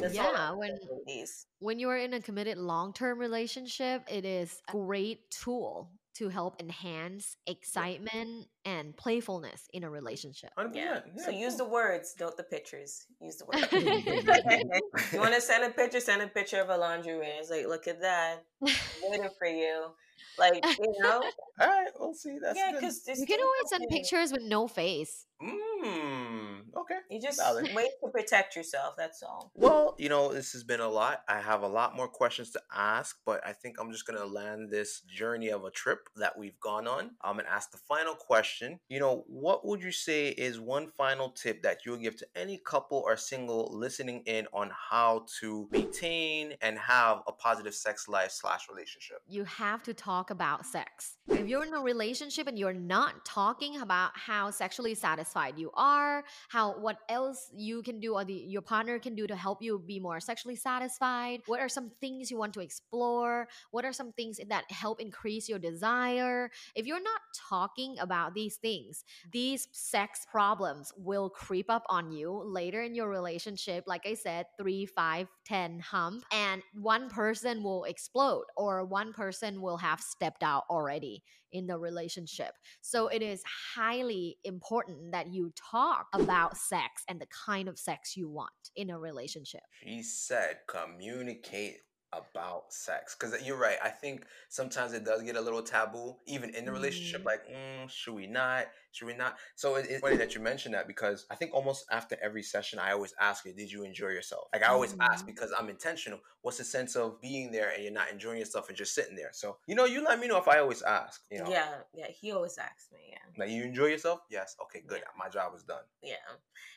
[0.02, 0.78] Okay, all Yeah, when-
[1.61, 5.88] when you're in a committed long-term relationship it is a great tool
[6.18, 11.00] to help enhance excitement and playfulness in a relationship 100%, Yeah.
[11.16, 13.06] So yeah, use the words, don't the pictures.
[13.20, 13.66] Use the words.
[15.12, 16.00] you want to send a picture?
[16.00, 17.26] Send a picture of a lingerie.
[17.38, 19.90] It's like, look at that, waiting for you.
[20.38, 21.22] Like, you know,
[21.60, 22.38] All right, we'll see.
[22.40, 22.80] That's yeah, good.
[22.80, 26.98] because you can always send pictures with no face Mm, okay.
[27.10, 27.70] You just Valid.
[27.74, 28.94] wait to protect yourself.
[28.96, 29.50] That's all.
[29.54, 31.22] Well, you know, this has been a lot.
[31.28, 34.24] I have a lot more questions to ask, but I think I'm just going to
[34.24, 37.10] land this journey of a trip that we've gone on.
[37.20, 38.80] I'm going to ask the final question.
[38.88, 42.26] You know, what would you say is one final tip that you would give to
[42.34, 48.08] any couple or single listening in on how to maintain and have a positive sex
[48.08, 49.18] life slash relationship?
[49.28, 51.16] you have to talk about sex.
[51.28, 56.22] If you're in a relationship and you're not talking about how sexually satisfied you are,
[56.48, 59.82] how what else you can do or the, your partner can do to help you
[59.84, 64.12] be more sexually satisfied, what are some things you want to explore, what are some
[64.12, 66.50] things that help increase your desire.
[66.76, 72.42] If you're not talking about these things, these sex problems will creep up on you
[72.44, 73.84] later in your relationship.
[73.88, 79.61] Like I said, three, five, ten hump, and one person will explode or one person
[79.61, 81.22] will have stepped out already
[81.53, 82.53] in the relationship.
[82.80, 83.42] So it is
[83.74, 88.90] highly important that you talk about sex and the kind of sex you want in
[88.90, 89.62] a relationship.
[89.82, 91.78] She said communicate
[92.16, 96.50] about sex because you're right i think sometimes it does get a little taboo even
[96.54, 97.26] in the relationship Mhm.
[97.26, 100.74] like mm, should we not should we not so it- it's funny that you mentioned
[100.74, 104.08] that because i think almost after every session i always ask you did you enjoy
[104.08, 105.28] yourself like i always ask Mhm.
[105.28, 108.76] because i'm intentional what's the sense of being there and you're not enjoying yourself and
[108.76, 111.38] just sitting there so you know you let me know if i always ask you
[111.38, 112.08] know Yeah, yeah.
[112.08, 113.00] He always asks me.
[113.10, 115.08] Yeah, like you enjoy yourself yes okay good Yeah.
[115.18, 116.16] my job is done yeah.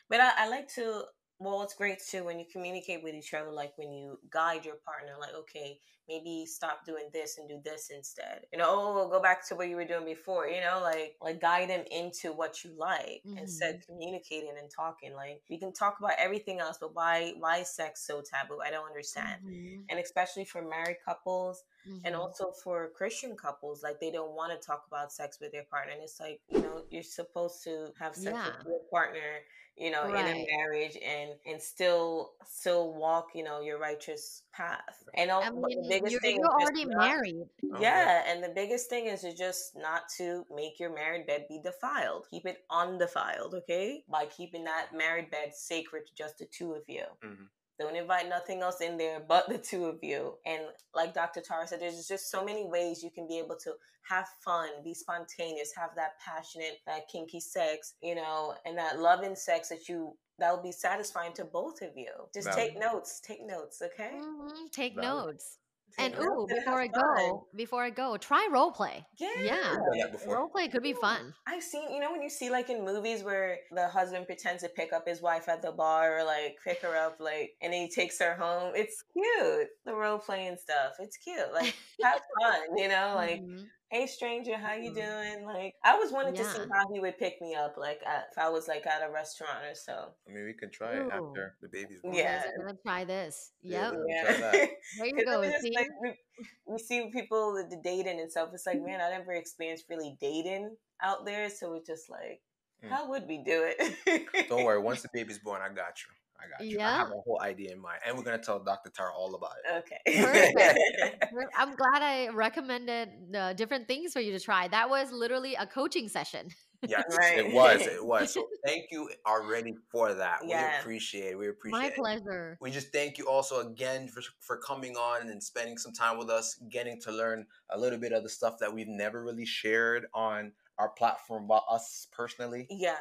[0.08, 1.04] But I, I like to.
[1.40, 3.50] Well, it's great too when you communicate with each other.
[3.50, 7.90] Like when you guide your partner, like okay, maybe stop doing this and do this
[7.90, 8.42] instead.
[8.52, 10.46] You know, oh, go back to what you were doing before.
[10.48, 15.14] You know, like like guide them into what you like instead of communicating and talking.
[15.14, 18.60] Like we can talk about everything else, but why why is sex so taboo?
[18.64, 19.40] I don't understand.
[19.42, 21.64] Mhm, And especially for married couples,
[22.04, 22.20] and mhm.
[22.20, 25.92] also for christian couples like they don't want to talk about sex with their partner
[25.92, 28.46] and it's like you know you're supposed to have sex Yeah.
[28.46, 29.40] with your partner
[29.76, 35.04] you know in a marriage and and still still walk you know your righteous path
[35.14, 37.46] and all, I but the mean, biggest you're, thing you're already not- married.
[37.80, 41.60] Yeah, and the biggest thing is to just not to make your married bed be
[41.62, 42.26] defiled.
[42.30, 44.04] Keep it undefiled, okay?
[44.08, 47.04] By keeping that married bed sacred to just the two of you.
[47.22, 47.48] Mhm.
[47.78, 50.38] Don't invite nothing else in there but the two of you.
[50.44, 50.62] And
[50.94, 51.40] like Dr.
[51.40, 53.72] Tara said, there's just so many ways you can be able to
[54.02, 59.34] have fun, be spontaneous, have that passionate, that kinky sex, you know, and that loving
[59.34, 62.10] sex that you that will be satisfying to both of you.
[62.34, 62.70] Just Valid.
[62.70, 63.20] take notes.
[63.20, 64.12] Take notes, okay?
[64.14, 65.26] Mhm, Take Valid.
[65.34, 65.58] notes.
[66.00, 69.04] Take And ooh, have before I go, before I go, try role play.
[69.18, 69.54] yeah, Yeah.
[69.54, 70.36] I've done that before.
[70.36, 71.34] Role play could be fun.
[71.46, 74.68] I've seen, you know, when you see like in movies where the husband pretends to
[74.68, 77.82] pick up his wife at the bar or like pick her up, like, and then
[77.82, 78.72] he takes her home.
[78.74, 79.68] It's cute.
[79.84, 80.94] The role playing stuff.
[80.98, 81.52] It's cute.
[81.52, 83.66] Like, have fun, you know, like, Mhm.
[83.90, 84.94] Hey stranger, how you Mhm.
[84.94, 85.44] doing?
[85.44, 88.38] Like, I always wanted to see how he would pick me up, like, at, if
[88.38, 90.14] I was like at a restaurant or so.
[90.28, 92.14] I mean, we can try it after the baby's born.
[92.14, 92.38] Yeah.
[92.38, 93.52] guys are gonna try this.
[93.62, 93.92] Yeah, Yep.
[93.98, 94.22] we'll Yeah.
[94.22, 94.70] try that.
[94.98, 95.38] There you 'Cause go.
[95.38, 95.74] I mean, it's See?
[95.74, 96.18] like, we,
[96.66, 98.50] we see people with the dating and stuff.
[98.54, 102.42] It's like, man, I never experienced really dating out there, so it's just like,
[102.82, 102.88] Mm.
[102.90, 104.48] how would we do it?
[104.48, 104.78] Don't worry.
[104.80, 106.12] Once the baby's born, I got you.
[106.42, 106.78] I got you.
[106.80, 108.90] I have a whole idea in mind, and we're gonna tell Dr.
[108.90, 109.84] Tara all about it.
[109.84, 110.00] Okay.
[110.52, 111.24] Perfect.
[111.56, 114.68] I'm glad I recommended uh, different things for you to try.
[114.68, 116.48] That was literally a coaching session.
[116.88, 117.38] Yes, Right.
[117.38, 117.82] it was.
[117.86, 118.32] It was.
[118.32, 120.40] So thank you already for that.
[120.42, 121.38] We appreciate it.
[121.38, 121.94] We appreciate My it.
[121.96, 122.56] pleasure.
[122.60, 126.30] We just thank you also again for, for coming on and spending some time with
[126.30, 130.06] us, getting to learn a little bit of the stuff that we've never really shared
[130.14, 132.66] on our platform about us personally.
[132.70, 132.96] yeah,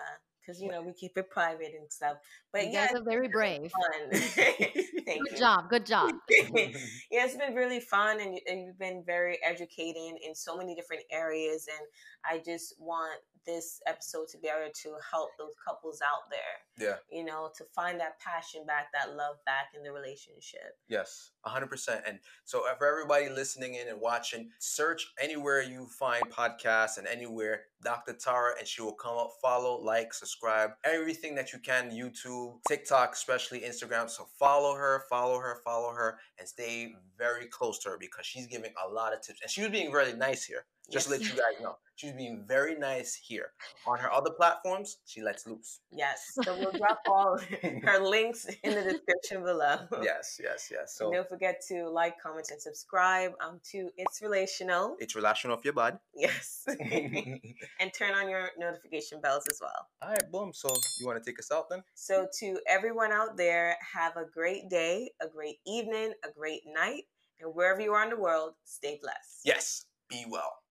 [0.50, 2.18] because you know we keep it private and stuff.
[2.52, 3.72] But you yeah, guys are very brave.
[3.72, 4.10] fun.
[4.12, 5.38] Thank Good you.
[5.38, 5.70] job.
[5.70, 6.12] Good job.
[6.30, 6.70] yeah,
[7.12, 11.68] it's been really fun and, and you've been very educating in so many different areas.
[11.68, 11.88] And
[12.26, 16.98] I just want this episode to be able to help those couples out there, Yeah.
[17.10, 20.78] you know, to find that passion back, that love back in the relationship.
[20.88, 22.04] Yes, 100%.
[22.06, 27.66] And so, for everybody listening in and watching, search anywhere you find podcasts and anywhere
[27.82, 28.14] Dr.
[28.14, 29.32] Tara, and she will come up.
[29.42, 34.10] Follow, like, subscribe, everything that you can YouTube, TikTok, especially Instagram.
[34.10, 38.48] So, follow her, follow her, follow her, and stay very close to her because she's
[38.48, 39.42] giving a lot of tips.
[39.42, 40.66] And she was being really nice here.
[40.92, 43.52] Just to let you guys know, she's being very nice here.
[43.88, 45.80] On her other platforms, she lets loose.
[45.92, 46.24] Yes.
[46.44, 47.40] So we'll drop all
[47.84, 49.78] her links in the description below.
[50.02, 50.98] Yes, yes, yes.
[51.00, 54.96] And don't forget to like, comment, and subscribe um, to It's Relational.
[55.00, 55.98] it's relational of your body.
[56.16, 56.64] Yes.
[56.68, 59.88] and turn on your notification bells as well.
[60.02, 60.52] All right, boom.
[60.54, 60.70] So
[61.00, 61.84] you want to take us out then?
[61.96, 67.04] So, to everyone out there, have a great day, a great evening, a great night,
[67.40, 69.42] and wherever you are in the world, stay blessed.
[69.46, 69.86] Yes.
[70.10, 70.59] Be well.